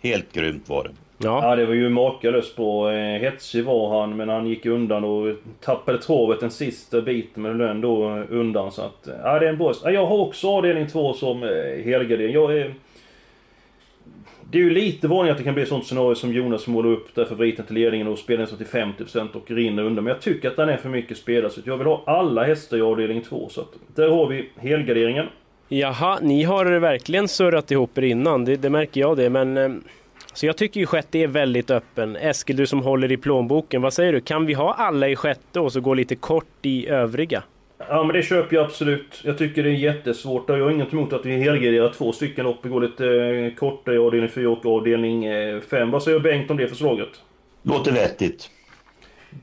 Helt 0.00 0.32
grymt 0.32 0.68
var 0.68 0.84
det. 0.84 0.90
Ja. 1.18 1.40
Ja, 1.42 1.56
det 1.56 1.66
var 1.66 1.74
ju 1.74 1.88
makalöst 1.88 2.56
bra. 2.56 2.92
Eh, 2.92 3.20
Hetsig 3.20 3.64
var 3.64 4.00
han, 4.00 4.16
men 4.16 4.28
han 4.28 4.46
gick 4.46 4.66
undan 4.66 5.04
och 5.04 5.36
tappade 5.60 5.98
travet 5.98 6.40
den 6.40 6.50
sista 6.50 7.00
biten, 7.00 7.42
men 7.42 7.60
höll 7.60 7.70
ändå 7.70 8.08
undan. 8.30 8.72
Så 8.72 8.82
att, 8.82 9.06
eh, 9.08 9.14
ja, 9.24 9.38
det 9.38 9.46
är 9.46 9.50
en 9.50 9.58
bra... 9.58 9.74
Ja, 9.84 9.90
jag 9.90 10.06
har 10.06 10.18
också 10.18 10.48
avdelning 10.48 10.86
två 10.86 11.12
som 11.12 11.42
eh, 11.42 11.84
helgardering. 11.84 12.34
Jag 12.34 12.58
är... 12.58 12.74
Det 14.50 14.58
är 14.58 14.62
ju 14.62 14.70
lite 14.70 15.08
vanligt 15.08 15.32
att 15.32 15.38
det 15.38 15.44
kan 15.44 15.54
bli 15.54 15.62
ett 15.62 15.68
sånt 15.68 15.86
scenario 15.86 16.14
som 16.14 16.32
Jonas 16.32 16.66
målar 16.66 16.90
upp, 16.90 17.14
där 17.14 17.24
favoriten 17.24 17.66
till 17.66 17.74
ledningen 17.74 18.06
och 18.06 18.18
spelar 18.18 18.40
nästan 18.40 18.58
till 18.58 18.66
50% 18.66 19.32
och 19.32 19.50
rinner 19.50 19.82
under. 19.82 20.02
Men 20.02 20.12
jag 20.12 20.22
tycker 20.22 20.48
att 20.48 20.56
den 20.56 20.68
är 20.68 20.76
för 20.76 20.88
mycket 20.88 21.16
spelad, 21.16 21.52
så 21.52 21.60
jag 21.64 21.76
vill 21.76 21.86
ha 21.86 22.02
alla 22.06 22.44
hästar 22.44 22.76
i 22.76 22.80
avdelning 22.80 23.22
2. 23.22 23.48
Så 23.48 23.60
att 23.60 23.68
där 23.94 24.08
har 24.08 24.28
vi 24.28 24.50
helgarderingen. 24.56 25.26
Jaha, 25.68 26.18
ni 26.22 26.42
har 26.42 26.64
verkligen 26.64 27.28
surrat 27.28 27.70
ihop 27.70 27.98
er 27.98 28.02
innan, 28.02 28.44
det, 28.44 28.56
det 28.56 28.70
märker 28.70 29.00
jag 29.00 29.16
det, 29.16 29.30
men... 29.30 29.56
Eh, 29.56 29.70
så 30.32 30.46
jag 30.46 30.56
tycker 30.56 30.80
ju 30.80 30.86
sjätte 30.86 31.18
är 31.18 31.26
väldigt 31.26 31.70
öppen. 31.70 32.16
Eskil, 32.16 32.56
du 32.56 32.66
som 32.66 32.82
håller 32.82 33.12
i 33.12 33.16
plånboken, 33.16 33.82
vad 33.82 33.92
säger 33.92 34.12
du? 34.12 34.20
Kan 34.20 34.46
vi 34.46 34.54
ha 34.54 34.74
alla 34.74 35.08
i 35.08 35.16
sjätte 35.16 35.60
och 35.60 35.72
så 35.72 35.80
gå 35.80 35.94
lite 35.94 36.14
kort 36.14 36.46
i 36.62 36.88
övriga? 36.88 37.42
Ja 37.78 38.04
men 38.04 38.16
det 38.16 38.22
köper 38.22 38.56
jag 38.56 38.64
absolut. 38.64 39.20
Jag 39.24 39.38
tycker 39.38 39.62
det 39.62 39.70
är 39.70 39.74
jättesvårt. 39.74 40.48
Jag 40.48 40.60
har 40.60 40.70
inget 40.70 40.92
emot 40.92 41.12
att 41.12 41.26
vi 41.26 41.36
helgarderar 41.36 41.92
två 41.92 42.12
stycken 42.12 42.44
lopp 42.44 42.64
och 42.64 42.70
går 42.70 42.80
lite 42.80 43.06
eh, 43.06 43.54
kortare 43.54 43.94
i 43.94 43.98
avdelning 43.98 44.30
4 44.30 44.50
och 44.50 44.66
avdelning 44.66 45.24
5. 45.60 45.90
Vad 45.90 46.02
säger 46.02 46.20
Bengt 46.20 46.50
om 46.50 46.56
det 46.56 46.68
förslaget? 46.68 47.08
Låter 47.62 47.92
vettigt. 47.92 48.50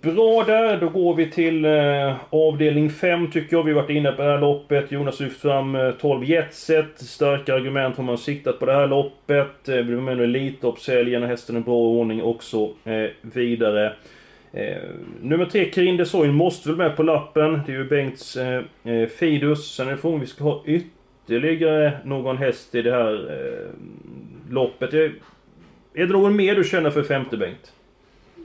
Bra 0.01 0.43
där, 0.43 0.77
då 0.77 0.89
går 0.89 1.15
vi 1.15 1.31
till 1.31 1.65
eh, 1.65 2.15
avdelning 2.29 2.89
5 2.89 3.31
tycker 3.31 3.55
jag. 3.57 3.63
Vi 3.63 3.71
har 3.71 3.81
varit 3.81 3.89
inne 3.89 4.11
på 4.11 4.21
det 4.21 4.27
här 4.27 4.39
loppet. 4.39 4.91
Jonas 4.91 5.19
lyft 5.19 5.41
fram 5.41 5.75
eh, 5.75 5.91
12 5.91 6.23
jetset. 6.23 6.99
Starka 6.99 7.53
argument 7.53 7.97
har 7.97 8.03
man 8.03 8.17
siktat 8.17 8.59
på 8.59 8.65
det 8.65 8.73
här 8.73 8.87
loppet. 8.87 9.69
Eh, 9.69 9.83
blir 9.83 9.95
med 9.95 10.13
en 10.13 10.19
Elitlopp, 10.19 10.79
säljer 10.79 11.21
hästen 11.21 11.57
i 11.57 11.59
bra 11.59 11.75
ordning 11.75 12.23
också 12.23 12.69
eh, 12.83 13.09
vidare. 13.21 13.93
Eh, 14.53 14.77
nummer 15.21 15.45
tre, 15.45 15.71
Kirin 15.71 15.97
Desoin, 15.97 16.33
måste 16.33 16.69
väl 16.69 16.77
med 16.77 16.95
på 16.95 17.03
lappen. 17.03 17.61
Det 17.65 17.71
är 17.71 17.77
ju 17.77 17.89
Bengts 17.89 18.37
eh, 18.37 18.63
eh, 18.83 19.07
Fidus. 19.07 19.75
Sen 19.75 19.87
är 19.87 19.91
det 19.91 19.97
frågan 19.97 20.13
om 20.15 20.21
vi 20.21 20.27
ska 20.27 20.43
ha 20.43 20.63
ytterligare 20.65 21.97
någon 22.05 22.37
häst 22.37 22.75
i 22.75 22.81
det 22.81 22.91
här 22.91 23.13
eh, 23.13 23.69
loppet. 24.53 24.93
Är, 24.93 25.13
är 25.93 26.05
det 26.05 26.13
någon 26.13 26.35
mer 26.35 26.55
du 26.55 26.63
känner 26.63 26.91
för 26.91 27.03
femte 27.03 27.37
Bengt? 27.37 27.73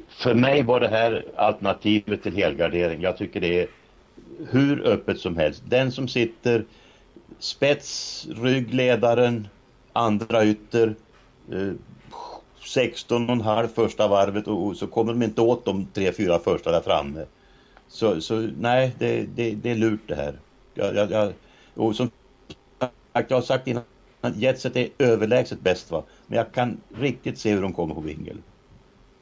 För 0.08 0.34
mig 0.34 0.62
var 0.62 0.80
det 0.80 0.88
här 0.88 1.24
alternativet 1.36 2.22
till 2.22 2.36
helgardering. 2.36 3.02
Jag 3.02 3.16
tycker 3.16 3.40
det 3.40 3.60
är 3.62 3.66
hur 4.50 4.86
öppet 4.86 5.18
som 5.18 5.36
helst. 5.36 5.62
Den 5.66 5.92
som 5.92 6.08
sitter 6.08 6.64
spets, 7.38 8.26
ryggledaren, 8.42 9.48
andra 9.92 10.44
ytter, 10.44 10.94
eh, 11.52 11.72
eh, 12.76 12.80
16,5 12.80 13.66
första 13.74 14.08
varvet 14.08 14.46
och, 14.46 14.66
och 14.66 14.76
så 14.76 14.86
kommer 14.86 15.12
de 15.12 15.22
inte 15.22 15.40
åt 15.40 15.64
de 15.64 15.86
tre, 15.94 16.12
fyra 16.12 16.38
första 16.38 16.72
där 16.72 16.80
framme. 16.80 17.24
Så, 17.88 18.20
så 18.20 18.48
nej, 18.60 18.94
det, 18.98 19.26
det, 19.34 19.50
det 19.50 19.70
är 19.70 19.74
lurt 19.74 20.00
det 20.06 20.14
här. 20.14 20.34
Jag, 20.74 20.96
jag, 20.96 21.10
jag, 21.10 21.32
och 21.74 21.96
som 21.96 22.10
sagt, 23.12 23.30
jag 23.30 23.36
har 23.36 23.42
sagt 23.42 23.66
innan, 23.66 23.82
Jetset 24.34 24.76
är 24.76 24.88
överlägset 24.98 25.60
bäst 25.60 25.90
va. 25.90 26.04
Men 26.26 26.36
jag 26.36 26.52
kan 26.52 26.80
riktigt 26.98 27.38
se 27.38 27.52
hur 27.52 27.62
de 27.62 27.72
kommer 27.72 27.94
på 27.94 28.00
vingel. 28.00 28.36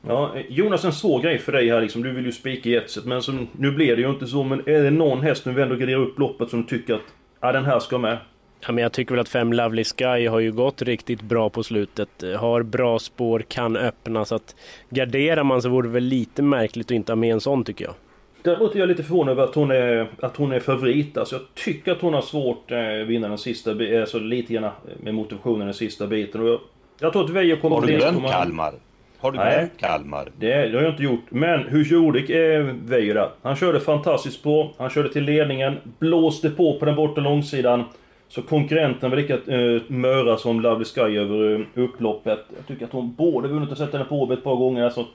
Ja, 0.08 0.34
Jonas, 0.48 0.84
en 0.84 0.92
svår 0.92 1.22
grej 1.22 1.38
för 1.38 1.52
dig 1.52 1.70
här 1.70 1.80
liksom. 1.80 2.02
Du 2.02 2.12
vill 2.12 2.24
ju 2.24 2.32
spika 2.32 2.68
jetset, 2.68 3.04
men 3.04 3.22
som, 3.22 3.48
nu 3.52 3.70
blir 3.70 3.96
det 3.96 4.02
ju 4.02 4.10
inte 4.10 4.26
så. 4.26 4.44
Men 4.44 4.60
är 4.60 4.82
det 4.82 4.90
någon 4.90 5.20
häst 5.20 5.46
nu 5.46 5.52
vi 5.52 5.62
ändå 5.62 5.74
graderar 5.74 6.00
upp 6.00 6.18
loppet 6.18 6.50
som 6.50 6.62
du 6.62 6.68
tycker 6.68 6.94
att 6.94 7.02
ja, 7.40 7.52
den 7.52 7.64
här 7.64 7.80
ska 7.80 7.98
med? 7.98 8.18
Ja, 8.60 8.72
men 8.72 8.82
jag 8.82 8.92
tycker 8.92 9.14
väl 9.14 9.20
att 9.20 9.28
fem 9.28 9.52
Lovely 9.52 9.84
Sky 9.84 10.26
har 10.28 10.38
ju 10.40 10.52
gått 10.52 10.82
riktigt 10.82 11.22
bra 11.22 11.50
på 11.50 11.62
slutet. 11.62 12.08
Har 12.38 12.62
bra 12.62 12.98
spår, 12.98 13.44
kan 13.48 13.76
öppna. 13.76 14.24
Så 14.24 14.34
att 14.34 14.54
garderar 14.90 15.44
man 15.44 15.62
så 15.62 15.68
vore 15.68 15.88
det 15.88 15.92
väl 15.92 16.04
lite 16.04 16.42
märkligt 16.42 16.86
att 16.86 16.90
inte 16.90 17.12
ha 17.12 17.16
med 17.16 17.32
en 17.32 17.40
sån 17.40 17.64
tycker 17.64 17.84
jag. 17.84 17.94
Däremot 18.42 18.74
är 18.74 18.78
jag 18.78 18.88
lite 18.88 19.02
förvånad 19.02 19.32
över 19.32 19.44
att 19.44 19.54
hon 19.54 19.70
är, 19.70 20.06
att 20.20 20.36
hon 20.36 20.52
är 20.52 20.60
favorit. 20.60 21.16
Alltså 21.18 21.34
jag 21.36 21.42
tycker 21.54 21.92
att 21.92 22.00
hon 22.00 22.14
har 22.14 22.20
svårt 22.22 22.64
att 22.66 22.72
eh, 22.72 23.06
vinna 23.06 23.28
den 23.28 23.38
sista 23.38 23.74
biten. 23.74 24.00
Alltså 24.00 24.18
lite 24.18 24.52
grann 24.54 24.70
med 25.02 25.14
motivationen 25.14 25.66
den 25.66 25.74
sista 25.74 26.06
biten. 26.06 26.40
Och 26.40 26.48
jag, 26.48 26.60
jag 27.00 27.12
tror 27.12 27.24
att 27.24 27.30
Veijo 27.30 27.56
kommer 27.56 27.76
Har 27.76 27.86
du 27.86 27.92
glömt 27.96 28.14
kommer- 28.16 28.28
Kalmar? 28.28 28.72
Har 29.18 29.32
du 29.32 29.38
Nej. 29.38 29.56
glömt 29.56 29.76
Kalmar? 29.80 30.28
Det, 30.38 30.46
det 30.68 30.76
har 30.76 30.82
jag 30.82 30.92
inte 30.92 31.02
gjort. 31.02 31.24
Men 31.28 31.60
hur 31.60 31.84
är 32.30 32.60
Veijo 32.84 33.14
där? 33.14 33.28
Han 33.42 33.56
körde 33.56 33.80
fantastiskt 33.80 34.42
bra. 34.42 34.72
Han 34.78 34.90
körde 34.90 35.08
till 35.12 35.24
ledningen. 35.24 35.76
Blåste 35.98 36.50
på 36.50 36.78
på 36.78 36.84
den 36.84 36.94
borta 36.96 37.20
långsidan. 37.20 37.84
Så 38.28 38.42
konkurrenten 38.42 39.10
var 39.10 39.16
lika 39.16 39.36
uh, 39.36 39.82
möra 39.88 40.36
som 40.36 40.60
Lovely 40.60 40.84
Sky 40.84 41.18
över 41.18 41.54
eh, 41.54 41.84
upploppet. 41.84 42.38
Jag 42.56 42.66
tycker 42.66 42.84
att 42.84 42.92
hon 42.92 43.14
borde 43.14 43.48
vunnit 43.48 43.70
och 43.70 43.78
sett 43.78 43.92
henne 43.92 44.04
på 44.04 44.22
Åby 44.22 44.34
ett 44.34 44.44
par 44.44 44.56
gånger. 44.56 44.90
Så 44.90 45.00
att, 45.00 45.06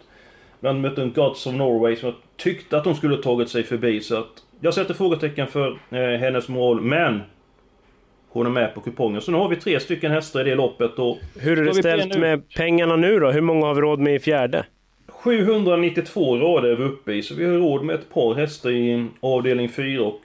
Bland 0.60 0.82
mötte 0.82 1.06
Gods 1.06 1.47
of 1.47 1.54
Norway 1.54 1.95
som 1.95 2.10
jag 2.10 2.15
tyckte 2.38 2.78
att 2.78 2.84
de 2.84 2.95
skulle 2.95 3.17
tagit 3.17 3.50
sig 3.50 3.63
förbi. 3.63 4.02
Så 4.02 4.17
att 4.17 4.43
jag 4.60 4.74
sätter 4.74 4.93
frågetecken 4.93 5.47
för 5.47 5.80
eh, 5.89 6.19
hennes 6.19 6.50
moral, 6.50 6.82
men 6.82 7.21
hon 8.30 8.45
är 8.45 8.50
med 8.50 8.74
på 8.74 8.82
kupongen. 8.82 9.21
Så 9.21 9.32
nu 9.32 9.38
har 9.38 9.50
vi 9.50 9.56
tre 9.56 9.80
stycken 9.80 10.12
hästar 10.12 10.41
i 10.41 10.50
det 10.50 10.56
loppet. 10.56 11.00
Och 11.00 11.17
Hur 11.39 11.60
är 11.60 11.65
det 11.65 11.74
ställt 11.74 12.17
med 12.17 12.50
pengarna 12.50 12.95
nu 12.95 13.19
då? 13.19 13.32
Hur 13.32 13.41
många 13.41 13.65
har 13.65 13.74
vi 13.74 13.82
råd 13.82 14.00
med 14.00 14.15
i 14.15 14.19
fjärde? 14.19 14.65
792 15.08 16.38
rader 16.38 16.69
är 16.69 16.76
vi 16.76 16.84
uppe 16.84 17.13
i, 17.13 17.21
så 17.21 17.36
vi 17.36 17.45
har 17.45 17.54
råd 17.54 17.84
med 17.84 17.95
ett 17.95 18.13
par 18.13 18.36
hästar 18.36 18.69
i 18.69 19.08
avdelning 19.19 19.69
4. 19.69 20.04
Och 20.04 20.21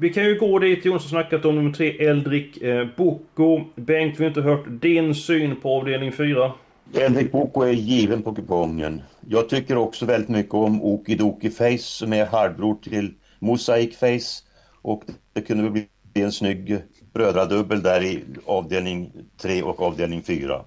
vi 0.00 0.10
kan 0.10 0.24
ju 0.24 0.38
gå 0.38 0.58
dit 0.58 0.84
Jonas 0.84 1.02
har 1.02 1.08
snackat 1.08 1.44
om 1.44 1.54
nummer 1.54 1.72
3, 1.72 2.06
Eldrik 2.06 2.62
eh, 2.62 2.86
Boko. 2.96 3.64
Bengt, 3.74 4.20
vi 4.20 4.24
har 4.24 4.28
inte 4.28 4.40
hört 4.40 4.64
din 4.68 5.14
syn 5.14 5.56
på 5.56 5.76
avdelning 5.76 6.12
4. 6.12 6.52
Eldrik 6.94 7.32
Boko 7.32 7.62
är 7.62 7.72
given 7.72 8.22
på 8.22 8.34
kupongen. 8.34 9.02
Jag 9.28 9.48
tycker 9.48 9.76
också 9.76 10.06
väldigt 10.06 10.28
mycket 10.28 10.54
om 10.54 10.82
Okidoki 10.82 11.50
Face 11.50 11.78
som 11.78 12.12
är 12.12 12.26
halvbror 12.26 12.76
till 12.82 13.14
Mosaic 13.38 13.96
Face. 13.96 14.44
Och 14.82 15.02
det 15.32 15.40
kunde 15.40 15.62
väl 15.62 15.72
bli 15.72 16.22
en 16.22 16.32
snygg 16.32 16.78
brödradubbel 17.12 17.82
där 17.82 18.04
i 18.04 18.24
avdelning 18.46 19.12
3 19.42 19.62
och 19.62 19.82
avdelning 19.82 20.22
4. 20.22 20.64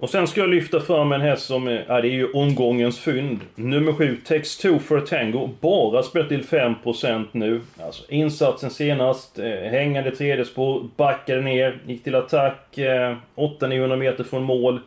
Och 0.00 0.10
sen 0.10 0.26
ska 0.26 0.40
jag 0.40 0.50
lyfta 0.50 0.80
fram 0.80 1.12
en 1.12 1.20
häst 1.20 1.46
som, 1.46 1.68
är- 1.68 1.84
ja 1.88 2.00
det 2.00 2.08
är 2.08 2.12
ju 2.12 2.30
omgångens 2.32 2.98
fynd. 3.00 3.40
Nummer 3.54 3.92
7, 3.92 4.16
Tex 4.16 4.56
2 4.56 4.78
for 4.78 5.00
Tango. 5.00 5.48
Bara 5.60 6.02
spelat 6.02 6.28
till 6.28 6.42
5% 6.44 7.24
nu. 7.32 7.60
Alltså 7.84 8.02
insatsen 8.12 8.70
senast, 8.70 9.38
eh, 9.38 9.44
hängande 9.50 10.10
tredje 10.10 10.44
spår, 10.44 10.88
backade 10.96 11.40
ner, 11.40 11.78
gick 11.86 12.04
till 12.04 12.14
attack 12.14 12.78
eh, 12.78 13.16
800-900 13.36 13.96
meter 13.96 14.24
från 14.24 14.42
mål. 14.42 14.80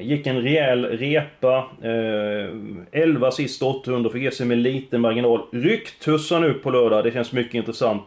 Gick 0.00 0.26
en 0.26 0.42
rejäl 0.42 0.84
repa. 0.84 1.56
Eh, 1.82 3.02
11 3.02 3.30
sist 3.30 3.62
800, 3.62 4.10
fick 4.10 4.22
ge 4.22 4.30
sig 4.30 4.46
med 4.46 4.58
liten 4.58 5.00
marginal. 5.00 5.40
Rycktussar 5.52 6.40
nu 6.40 6.54
på 6.54 6.70
lördag, 6.70 7.04
det 7.04 7.12
känns 7.12 7.32
mycket 7.32 7.54
intressant. 7.54 8.02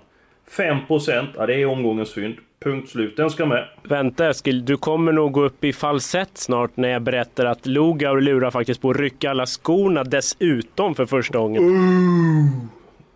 5% 0.58 1.26
ja 1.38 1.46
det 1.46 1.56
är 1.62 1.66
omgångens 1.66 2.14
fynd. 2.14 2.36
Punkt 2.64 2.90
slut. 2.90 3.18
Den 3.18 3.30
ska 3.30 3.46
med. 3.46 3.68
Vänta 3.84 4.30
Eskil, 4.30 4.66
du 4.66 4.78
kommer 4.78 5.12
nog 5.12 5.32
gå 5.32 5.42
upp 5.44 5.64
i 5.64 5.74
falsett 5.74 6.38
snart 6.38 6.78
när 6.78 6.90
jag 6.90 7.02
berättar 7.02 7.46
att 7.46 7.66
Logaur 7.66 8.22
lurar 8.22 8.52
faktiskt 8.52 8.82
på 8.82 8.90
att 8.90 8.98
rycka 8.98 9.30
alla 9.30 9.46
skorna 9.46 10.04
dessutom 10.04 10.96
för 10.96 11.06
första 11.06 11.38
gången. 11.40 11.62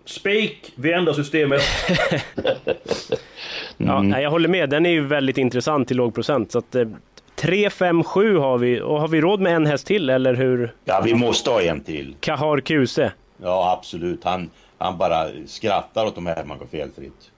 Spik! 0.06 0.74
Vi 0.76 0.94
ändrar 0.94 1.14
systemet. 1.14 1.62
Ja, 3.78 4.02
nej, 4.02 4.24
jag 4.24 4.30
håller 4.32 4.50
med, 4.50 4.70
den 4.70 4.86
är 4.86 4.90
ju 4.90 5.06
väldigt 5.06 5.38
intressant 5.38 5.88
till 5.88 5.98
låg 5.98 6.16
procent. 6.16 6.52
Så 6.52 6.58
att, 6.58 6.76
eh, 6.76 6.88
3, 7.36 7.70
5, 7.70 8.04
7 8.04 8.38
har 8.38 8.58
vi. 8.58 8.82
Och 8.82 9.02
har 9.02 9.08
vi 9.08 9.22
råd 9.22 9.40
med 9.40 9.56
en 9.56 9.66
häst 9.66 9.88
till 9.88 10.10
eller 10.10 10.34
hur? 10.34 10.74
Ja, 10.86 11.02
vi 11.06 11.14
måste 11.14 11.50
ha 11.50 11.62
en 11.62 11.82
till. 11.84 12.16
Kahar 12.20 12.60
Kuse. 12.60 13.12
Ja, 13.38 13.78
absolut. 13.80 14.24
Han, 14.24 14.50
han 14.78 14.98
bara 14.98 15.28
skrattar 15.46 16.06
åt 16.06 16.16
de 16.16 16.26
här 16.26 16.44
man 16.44 16.58
går 16.58 16.66
felfritt. 16.66 17.32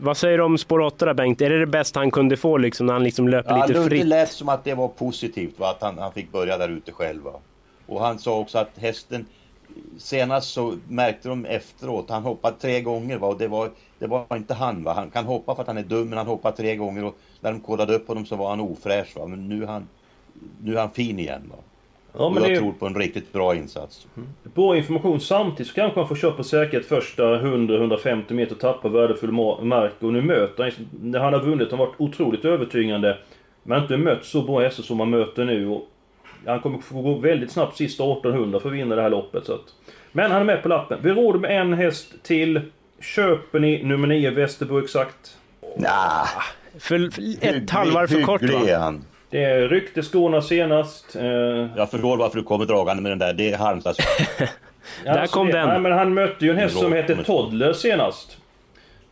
Vad 0.00 0.16
säger 0.16 0.38
du 0.38 0.44
om 0.44 0.58
spår 0.58 0.80
8 0.80 1.04
där, 1.04 1.14
Bengt? 1.14 1.40
Är 1.40 1.50
det 1.50 1.58
det 1.58 1.66
bästa 1.66 2.00
han 2.00 2.10
kunde 2.10 2.36
få 2.36 2.56
liksom 2.58 2.86
när 2.86 2.92
han 2.92 3.02
liksom 3.04 3.28
löper 3.28 3.50
Ja, 3.56 3.66
lite 3.66 3.80
det 3.80 3.88
fritt? 3.88 4.06
lät 4.06 4.32
som 4.32 4.48
att 4.48 4.64
det 4.64 4.74
var 4.74 4.88
positivt, 4.88 5.58
va? 5.58 5.70
att 5.70 5.82
han, 5.82 5.98
han 5.98 6.12
fick 6.12 6.32
börja 6.32 6.58
där 6.58 6.68
ute 6.68 6.92
själv. 6.92 7.22
Va? 7.22 7.32
Och 7.86 8.00
han 8.00 8.18
sa 8.18 8.38
också 8.38 8.58
att 8.58 8.70
hästen, 8.78 9.26
senast 9.98 10.50
så 10.50 10.74
märkte 10.88 11.28
de 11.28 11.44
efteråt, 11.44 12.10
han 12.10 12.22
hoppade 12.22 12.56
tre 12.56 12.80
gånger 12.80 13.18
va? 13.18 13.28
och 13.28 13.38
det 13.38 13.48
var, 13.48 13.70
det 13.98 14.06
var 14.06 14.26
inte 14.36 14.54
han. 14.54 14.84
Va? 14.84 14.92
Han 14.92 15.10
kan 15.10 15.24
hoppa 15.24 15.54
för 15.54 15.62
att 15.62 15.68
han 15.68 15.78
är 15.78 15.82
dum, 15.82 16.08
men 16.08 16.18
han 16.18 16.26
hoppade 16.26 16.56
tre 16.56 16.76
gånger 16.76 17.04
och 17.04 17.16
när 17.40 17.52
de 17.52 17.60
kollade 17.60 17.94
upp 17.94 18.08
honom 18.08 18.26
så 18.26 18.36
var 18.36 18.50
han 18.50 18.60
ofräsch. 18.60 19.16
Va? 19.16 19.26
Men 19.26 19.48
nu 19.48 19.62
är 19.62 19.66
han, 19.66 19.88
nu 20.62 20.74
är 20.76 20.80
han 20.80 20.90
fin 20.90 21.18
igen. 21.18 21.42
Va? 21.50 21.56
Ja, 22.12 22.24
och 22.24 22.32
men 22.32 22.42
jag 22.42 22.52
det 22.52 22.56
tror 22.58 22.72
på 22.72 22.86
en 22.86 22.94
riktigt 22.94 23.32
bra 23.32 23.54
insats. 23.54 24.06
bra 24.54 24.76
information. 24.76 25.20
Samtidigt 25.20 25.66
så 25.68 25.74
kanske 25.74 26.00
han 26.00 26.08
får 26.08 26.16
köpa 26.16 26.42
säkerhet 26.42 26.86
första 26.86 27.22
100-150 27.22 28.32
meter 28.32 28.54
och 28.54 28.60
tappa 28.60 28.88
värdefull 28.88 29.30
ma- 29.30 29.64
mark. 29.64 29.92
Och 29.98 30.12
nu 30.12 30.22
möter 30.22 30.62
han, 30.64 30.72
när 31.02 31.18
han 31.20 31.32
har 31.32 31.40
vunnit, 31.40 31.70
han 31.70 31.78
har 31.80 31.86
varit 31.86 31.94
otroligt 32.00 32.44
övertygande. 32.44 33.18
Men 33.62 33.72
han 33.72 33.86
har 33.88 33.94
inte 33.96 34.04
mött 34.04 34.24
så 34.24 34.42
bra 34.42 34.60
hästar 34.60 34.82
som 34.82 35.00
han 35.00 35.10
möter 35.10 35.44
nu. 35.44 35.68
Och 35.68 35.88
han 36.46 36.60
kommer 36.60 36.78
få 36.78 37.02
gå 37.02 37.14
väldigt 37.14 37.50
snabbt 37.50 37.76
sista 37.76 38.04
1800 38.04 38.60
för 38.60 38.68
att 38.68 38.74
vinna 38.74 38.94
det 38.96 39.02
här 39.02 39.10
loppet. 39.10 39.46
Så 39.46 39.52
att. 39.54 39.60
Men 40.12 40.30
han 40.30 40.40
är 40.40 40.44
med 40.46 40.62
på 40.62 40.68
lappen. 40.68 40.98
Vi 41.02 41.10
råder 41.10 41.38
med 41.38 41.60
en 41.60 41.72
häst 41.72 42.14
till. 42.22 42.60
Köper 43.00 43.58
ni 43.60 43.82
nummer 43.84 44.08
9 44.08 44.30
Västerbo 44.30 44.78
exakt? 44.78 45.36
Nah, 45.76 46.26
För, 46.78 47.10
för 47.10 47.22
ett 47.46 47.70
halvvarv 47.70 48.06
för 48.06 48.22
kort 48.22 48.42
hygglig 48.42 48.68
är 48.68 48.78
va? 48.78 48.84
han. 48.84 49.04
Det 49.30 49.68
ryckte 49.68 50.02
skorna 50.02 50.42
senast. 50.42 51.16
Eh, 51.16 51.24
Jag 51.76 51.90
förstår 51.90 52.16
varför 52.16 52.36
du 52.38 52.42
kommer 52.44 52.66
dragande 52.66 53.02
med 53.02 53.12
den 53.12 53.18
där. 53.18 53.32
Det 53.32 53.52
är 53.52 53.56
Halmstads. 53.58 53.98
Där 55.04 55.26
kom 55.26 55.46
det, 55.46 55.52
den. 55.52 55.68
Nej, 55.68 55.80
men 55.80 55.92
han 55.92 56.14
mötte 56.14 56.44
ju 56.44 56.50
en 56.50 56.56
häst 56.56 56.78
som 56.78 56.92
hette 56.92 57.24
Toddler 57.24 57.72
senast. 57.72 58.36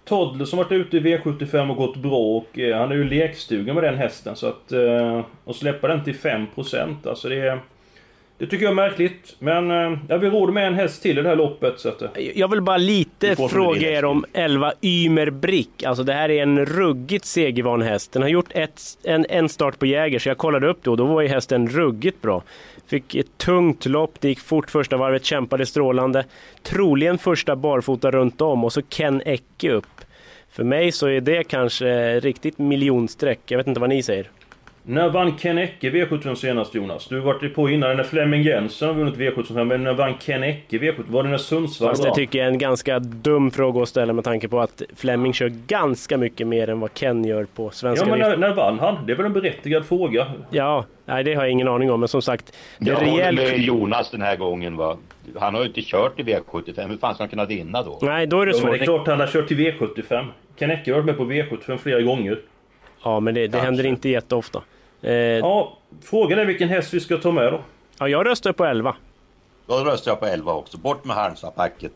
Toddler 0.05 0.45
som 0.45 0.57
varit 0.59 0.73
ute 0.73 0.97
i 0.97 1.01
V75 1.01 1.71
och 1.71 1.77
gått 1.77 1.97
bra 1.97 2.19
och 2.19 2.59
eh, 2.59 2.79
han 2.79 2.91
är 2.93 2.97
ju 2.97 3.05
lekstuga 3.05 3.75
med 3.75 3.83
den 3.83 3.97
hästen 3.97 4.37
så 4.37 4.47
att... 4.47 4.73
Eh, 4.73 5.21
och 5.45 5.55
släppa 5.57 5.89
den 5.89 6.05
till 6.05 6.15
5% 6.15 7.09
alltså 7.09 7.29
det... 7.29 7.37
är- 7.41 7.61
Det 8.39 8.47
tycker 8.47 8.65
jag 8.65 8.71
är 8.71 8.75
märkligt. 8.75 9.37
Men 9.39 9.71
eh, 9.71 9.99
jag 10.09 10.19
vill 10.19 10.31
råda 10.31 10.53
med 10.53 10.67
en 10.67 10.75
häst 10.75 11.03
till 11.03 11.19
i 11.19 11.23
det 11.23 11.29
här 11.29 11.37
loppet 11.37 11.81
så 11.81 11.89
att... 11.89 12.03
eh, 12.03 12.09
Jag 12.35 12.49
vill 12.51 12.61
bara 12.63 12.77
lite 12.77 13.37
fråga 13.37 13.91
er 13.91 14.05
om 14.05 14.25
11 14.33 14.73
Ymer 14.83 15.31
Brick. 15.31 15.83
Alltså 15.83 16.05
det 16.05 16.13
här 16.13 16.29
är 16.31 16.43
en 16.43 16.67
ruggigt 16.67 17.25
segervan 17.25 17.83
häst. 17.83 18.13
Den 18.13 18.23
har 18.23 18.29
gjort 18.29 18.47
ett, 18.51 18.81
en, 19.05 19.27
en 19.29 19.49
start 19.49 19.79
på 19.79 19.87
Jäger, 19.87 20.19
så 20.19 20.29
jag 20.29 20.39
kollade 20.39 20.69
upp 20.69 20.79
det 20.83 20.91
och 20.91 20.97
då 20.97 21.05
var 21.05 21.21
ju 21.23 21.29
hästen 21.29 21.69
ruggigt 21.69 22.23
bra. 22.23 22.43
Fick 22.87 23.15
ett 23.15 23.39
tungt 23.39 23.87
lopp, 23.87 24.15
det 24.21 24.29
gick 24.29 24.41
fort 24.41 24.71
första 24.71 24.97
varvet, 24.97 25.25
kämpade 25.25 25.67
strålande. 25.67 26.25
Troligen 26.63 27.19
första 27.19 27.57
barfota 27.57 28.11
runt 28.11 28.41
om 28.41 28.65
och 28.65 28.73
så 28.73 28.83
Ken 28.83 29.23
Ecke 29.25 29.71
upp. 29.71 29.87
För 30.51 30.65
mig 30.65 30.93
så 30.93 31.07
är 31.07 31.21
det 31.21 31.45
kanske 31.45 32.21
riktigt 32.21 32.59
miljonsträck. 32.59 33.41
Jag 33.47 33.59
vet 33.59 33.67
inte 33.67 33.81
vad 33.81 33.89
ni 33.89 34.03
säger. 34.03 34.31
När 34.91 35.09
vann 35.09 35.37
Ken 35.37 35.59
Ecke 35.59 35.91
V75 35.91 36.35
senast 36.35 36.75
Jonas? 36.75 37.09
Du 37.09 37.21
har 37.21 37.27
varit 37.27 37.55
på 37.55 37.71
innan 37.71 37.97
när 37.97 38.05
Flemming 38.05 38.43
Jensen 38.43 38.89
har 38.89 38.95
vunnit 38.95 39.17
V75 39.17 39.65
men 39.65 39.85
när 39.85 39.95
vann 39.95 40.15
Ken 40.15 40.43
Ecke 40.43 40.79
V75? 40.79 41.05
Var 41.07 41.23
det 41.23 41.29
när 41.29 41.39
Sundsvall 41.39 41.89
Fast 41.89 42.03
det 42.03 42.15
tycker 42.15 42.39
jag 42.39 42.47
är 42.49 42.53
en 42.53 42.59
ganska 42.59 42.99
dum 42.99 43.51
fråga 43.51 43.83
att 43.83 43.89
ställa 43.89 44.13
med 44.13 44.25
tanke 44.25 44.49
på 44.49 44.61
att 44.61 44.83
Fleming 44.97 45.33
kör 45.33 45.49
ganska 45.49 46.19
mycket 46.19 46.47
mer 46.47 46.69
än 46.71 46.81
vad 46.81 46.95
Ken 46.95 47.25
gör 47.25 47.45
på 47.45 47.71
svenska 47.71 48.07
Ja 48.07 48.11
men 48.11 48.19
när, 48.19 48.37
när 48.37 48.55
vann 48.55 48.79
han? 48.79 49.07
Det 49.07 49.13
är 49.13 49.17
väl 49.17 49.27
en 49.27 49.33
berättigad 49.33 49.87
fråga? 49.87 50.27
Ja, 50.51 50.85
nej 51.05 51.25
det 51.25 51.35
har 51.35 51.43
jag 51.43 51.51
ingen 51.53 51.69
aning 51.69 51.91
om, 51.91 52.01
men 52.01 52.09
som 52.09 52.23
sagt. 52.23 52.57
Det 52.79 52.91
är 52.91 52.95
Jag 52.95 53.01
håller 53.01 53.13
rejäl... 53.13 53.35
med 53.35 53.59
Jonas 53.59 54.11
den 54.11 54.23
här 54.23 54.37
gången. 54.37 54.77
Va? 54.77 54.97
Han 55.39 55.55
har 55.55 55.61
ju 55.63 55.69
inte 55.69 55.83
kört 55.83 56.21
i 56.21 56.23
V75. 56.23 56.89
Hur 56.89 56.97
fan 56.97 57.15
ska 57.15 57.23
han 57.23 57.29
kunna 57.29 57.45
vinna 57.45 57.83
då? 57.83 57.99
Nej, 58.03 58.27
då 58.27 58.41
är 58.41 58.47
det 58.47 58.53
Ja, 58.53 58.59
men 58.63 58.73
det 58.73 58.77
är 58.77 58.79
svårt. 58.79 58.85
klart 58.85 59.07
han 59.07 59.21
har 59.21 59.27
kört 59.27 59.49
till 59.49 59.59
V75. 59.59 60.27
Ken 60.59 60.71
Ecke 60.71 60.93
har 60.93 61.01
varit 61.01 61.07
med 61.07 61.17
på 61.17 61.25
V75 61.25 61.77
flera 61.77 62.01
gånger. 62.03 62.39
Ja, 63.05 63.21
men 63.21 63.35
det, 63.35 63.47
det 63.47 63.59
händer 63.59 63.87
inte 63.87 64.09
jätteofta. 64.09 64.63
Eh, 65.03 65.13
ja. 65.13 65.39
Ja, 65.39 65.79
frågan 66.03 66.39
är 66.39 66.45
vilken 66.45 66.69
häst 66.69 66.95
vi 66.95 67.01
ska 67.01 67.17
ta 67.17 67.31
med 67.31 67.53
då. 67.53 67.61
jag 68.09 68.27
röstar 68.27 68.53
på 68.53 68.65
11. 68.65 68.97
Då 69.67 69.75
röstar 69.75 70.11
jag 70.11 70.21
på 70.21 70.27
11 70.27 70.53
också. 70.53 70.79
Bort 70.79 71.05
med 71.05 71.17
Halmstadpacket. 71.17 71.93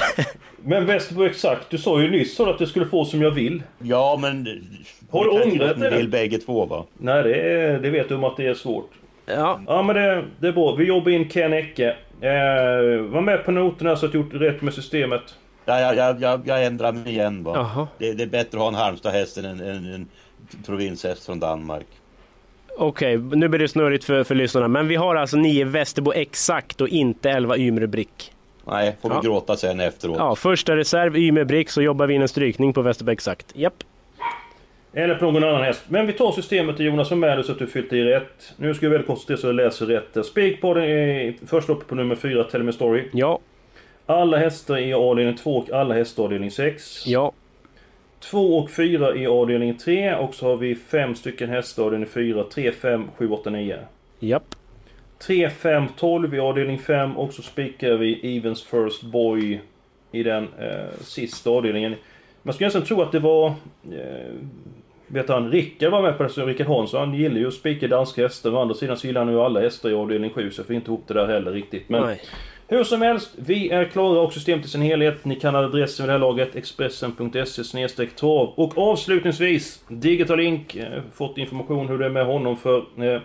Men 0.56 0.86
Västerbo 0.86 1.24
exakt, 1.24 1.70
du 1.70 1.78
sa 1.78 2.00
ju 2.00 2.10
nyss 2.10 2.40
att 2.40 2.58
du 2.58 2.66
skulle 2.66 2.86
få 2.86 3.04
som 3.04 3.22
jag 3.22 3.30
vill. 3.30 3.62
Ja, 3.78 4.18
men... 4.20 4.46
Har 5.10 5.24
du 5.24 5.30
ångrat? 5.30 5.78
Ni 5.78 5.90
vill 5.90 6.08
bägge 6.08 6.38
två 6.38 6.66
va? 6.66 6.84
Nej, 6.98 7.22
det, 7.22 7.34
är, 7.34 7.78
det 7.78 7.90
vet 7.90 8.08
du 8.08 8.14
om 8.14 8.24
att 8.24 8.36
det 8.36 8.46
är 8.46 8.54
svårt. 8.54 8.90
Ja, 9.26 9.60
Ja, 9.66 9.82
men 9.82 9.96
det, 9.96 10.24
det 10.40 10.48
är 10.48 10.52
bra. 10.52 10.74
Vi 10.74 10.84
jobbar 10.84 11.10
in 11.10 11.28
Ken 11.28 11.52
Ecke. 11.52 11.96
Eh, 12.20 13.00
var 13.02 13.20
med 13.20 13.44
på 13.44 13.50
noterna 13.50 13.96
så 13.96 14.06
att 14.06 14.12
du 14.12 14.18
gjort 14.18 14.34
rätt 14.34 14.62
med 14.62 14.74
systemet. 14.74 15.22
Ja, 15.64 15.80
jag, 15.80 15.96
jag, 15.96 16.22
jag, 16.22 16.42
jag 16.44 16.64
ändrar 16.64 16.92
mig 16.92 17.12
igen 17.12 17.44
va. 17.44 17.88
Det, 17.98 18.12
det 18.12 18.22
är 18.22 18.26
bättre 18.26 18.58
att 18.58 18.62
ha 18.62 18.68
en 18.68 18.74
Halmstadhäst 18.74 19.36
än 19.38 19.44
en, 19.44 19.60
en, 19.60 19.94
en 19.94 20.08
provinshäst 20.66 21.26
från 21.26 21.40
Danmark. 21.40 21.86
Okej. 22.78 23.16
Nu 23.18 23.48
blir 23.48 23.58
det 23.58 23.68
snurrigt 23.68 24.04
för, 24.04 24.24
för 24.24 24.34
lyssnarna. 24.34 24.68
Men 24.68 24.88
vi 24.88 24.96
har 24.96 25.14
alltså 25.16 25.36
9 25.36 25.64
Västerbo 25.64 26.12
exakt 26.12 26.80
och 26.80 26.88
inte 26.88 27.30
11 27.30 27.56
Ymre 27.56 27.86
Brick. 27.86 28.32
Nej, 28.66 28.96
får 29.02 29.08
vi 29.08 29.14
Ja. 29.14 29.20
gråta 29.20 29.56
sen 29.56 29.80
efteråt. 29.80 30.16
Ja, 30.18 30.34
första 30.36 30.76
reserv 30.76 31.16
Ymer 31.16 31.44
Brick 31.44 31.70
så 31.70 31.82
jobbar 31.82 32.06
vi 32.06 32.14
in 32.14 32.22
en 32.22 32.28
strykning 32.28 32.72
på 32.72 32.82
Västerbo 32.82 33.10
exakt. 33.12 33.46
Japp. 33.54 33.74
Eller 34.92 35.14
på 35.14 35.30
någon 35.30 35.44
annan 35.44 35.62
häst. 35.62 35.82
Men 35.88 36.06
vi 36.06 36.12
tar 36.12 36.32
systemet 36.32 36.76
till 36.76 36.86
Jonas, 36.86 37.10
med 37.10 37.38
dig 37.38 37.44
så 37.44 37.52
att 37.52 37.58
du 37.58 37.66
fyllt 37.66 37.92
i 37.92 38.02
rätt. 38.04 38.52
Nu 38.56 38.74
ska 38.74 38.86
jag 38.86 38.90
väl 38.90 39.02
koncentrera 39.02 39.38
så 39.38 39.46
att 39.46 39.48
jag 39.48 39.56
läser 39.56 39.86
rätt. 39.86 40.26
Spik 40.26 40.60
på 40.60 40.74
det 40.74 40.86
i 40.86 41.36
första 41.46 41.72
loppet 41.72 41.88
på 41.88 41.94
nummer 41.94 42.14
4, 42.16 42.44
Tell 42.44 42.62
Me 42.62 42.72
Story. 42.72 43.04
Ja, 43.12 43.38
Alla 44.06 44.36
hästar 44.36 44.78
i 44.78 44.92
avdelning 44.94 45.36
2 45.36 45.56
och 45.56 45.70
alla 45.70 45.94
hästar 45.94 46.22
i 46.22 46.24
avdelning 46.26 46.50
6. 46.50 47.06
ja, 47.06 47.32
2 48.20 48.58
och 48.58 48.70
4 48.70 49.16
i 49.16 49.26
avdelning 49.26 49.78
3 49.78 50.14
och 50.14 50.34
så 50.34 50.46
har 50.46 50.56
vi 50.56 50.74
fem 50.74 51.14
stycken 51.14 51.50
hästar 51.50 51.82
i 51.82 51.86
avdelning 51.86 52.08
4. 52.08 52.44
3, 52.44 52.72
5, 52.72 53.08
7, 53.16 53.30
8, 53.30 53.50
9. 53.50 53.78
japp. 54.18 54.54
3, 55.18 55.50
5, 55.50 55.84
12 55.96 56.34
i 56.34 56.38
avdelning 56.38 56.78
5 56.78 57.16
och 57.16 57.32
så 57.32 57.42
spikar 57.42 57.92
vi 57.94 58.36
Evens 58.36 58.62
First 58.62 59.02
Boy 59.02 59.60
i 60.12 60.22
den 60.22 60.48
eh, 60.58 61.00
sista 61.00 61.50
avdelningen. 61.50 61.94
Man 62.42 62.54
skulle 62.54 62.66
nästan 62.66 62.82
tro 62.82 63.02
att 63.02 63.12
det 63.12 63.18
var... 63.18 63.46
Eh, 63.92 64.34
vet 65.06 65.28
han, 65.28 65.50
Rickard 65.50 65.92
var 65.92 66.02
med 66.02 66.16
på 66.16 66.22
det, 66.22 66.28
så 66.28 66.46
Rickard 66.46 66.66
Hansson 66.66 67.00
han 67.00 67.14
gillar 67.14 67.36
ju 67.36 67.48
att 67.48 67.54
spika 67.54 67.88
danska 67.88 68.22
hästar. 68.22 68.54
Å 68.54 68.60
andra 68.60 68.74
sidan 68.74 68.96
så 68.96 69.06
gillar 69.06 69.24
han 69.24 69.32
ju 69.32 69.40
alla 69.40 69.60
hästar 69.60 69.90
i 69.90 69.94
avdelning 69.94 70.30
7 70.30 70.50
så 70.50 70.60
jag 70.60 70.66
får 70.66 70.76
inte 70.76 70.90
ihop 70.90 71.04
det 71.06 71.14
där 71.14 71.26
heller 71.26 71.52
riktigt. 71.52 71.88
Men 71.88 72.02
Nej 72.02 72.20
hur 72.68 72.84
som 72.84 73.02
helst, 73.02 73.30
vi 73.36 73.70
är 73.70 73.84
klara 73.84 74.20
och 74.20 74.32
systemet 74.32 74.64
i 74.64 74.68
sin 74.68 74.82
helhet. 74.82 75.24
Ni 75.24 75.34
kan 75.34 75.56
adressen 75.56 76.04
vid 76.04 76.08
det 76.08 76.12
här 76.12 76.18
laget, 76.18 76.56
expressen.se 76.56 78.06
trav. 78.06 78.52
Och 78.56 78.78
avslutningsvis, 78.78 79.84
Digital 79.88 80.38
Link, 80.38 80.76
eh, 80.76 81.02
fått 81.14 81.38
information 81.38 81.88
hur 81.88 81.98
det 81.98 82.06
är 82.06 82.10
med 82.10 82.26
honom 82.26 82.56
för 82.56 82.84
eh, 82.98 83.22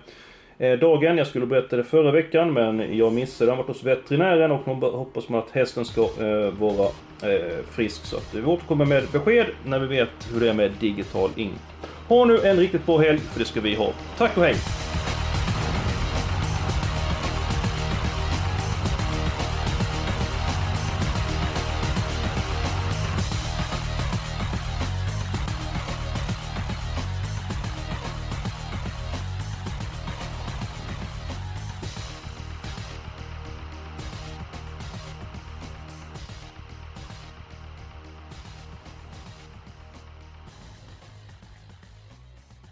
eh, 0.67 0.79
dagen. 0.79 1.17
Jag 1.17 1.27
skulle 1.27 1.45
berätta 1.45 1.77
det 1.77 1.83
förra 1.83 2.11
veckan 2.11 2.53
men 2.53 2.97
jag 2.97 3.13
missade. 3.13 3.51
Han 3.51 3.57
varit 3.57 3.67
hos 3.67 3.83
veterinären 3.83 4.51
och 4.51 4.67
nu 4.67 4.73
hoppas 4.73 5.29
man 5.29 5.39
att 5.39 5.51
hästen 5.51 5.85
ska 5.85 6.01
eh, 6.01 6.51
vara 6.59 6.87
eh, 7.23 7.65
frisk. 7.71 8.05
Så 8.05 8.17
att 8.17 8.33
vi 8.35 8.43
återkommer 8.43 8.85
med 8.85 9.03
besked 9.11 9.45
när 9.65 9.79
vi 9.79 9.87
vet 9.87 10.29
hur 10.33 10.39
det 10.39 10.49
är 10.49 10.53
med 10.53 10.71
Digital 10.79 11.29
Ink. 11.35 11.53
Ha 12.07 12.25
nu 12.25 12.39
en 12.39 12.57
riktigt 12.57 12.85
bra 12.85 12.97
helg, 12.97 13.19
för 13.19 13.39
det 13.39 13.45
ska 13.45 13.61
vi 13.61 13.75
ha. 13.75 13.89
Tack 14.17 14.37
och 14.37 14.43
hej! 14.43 14.55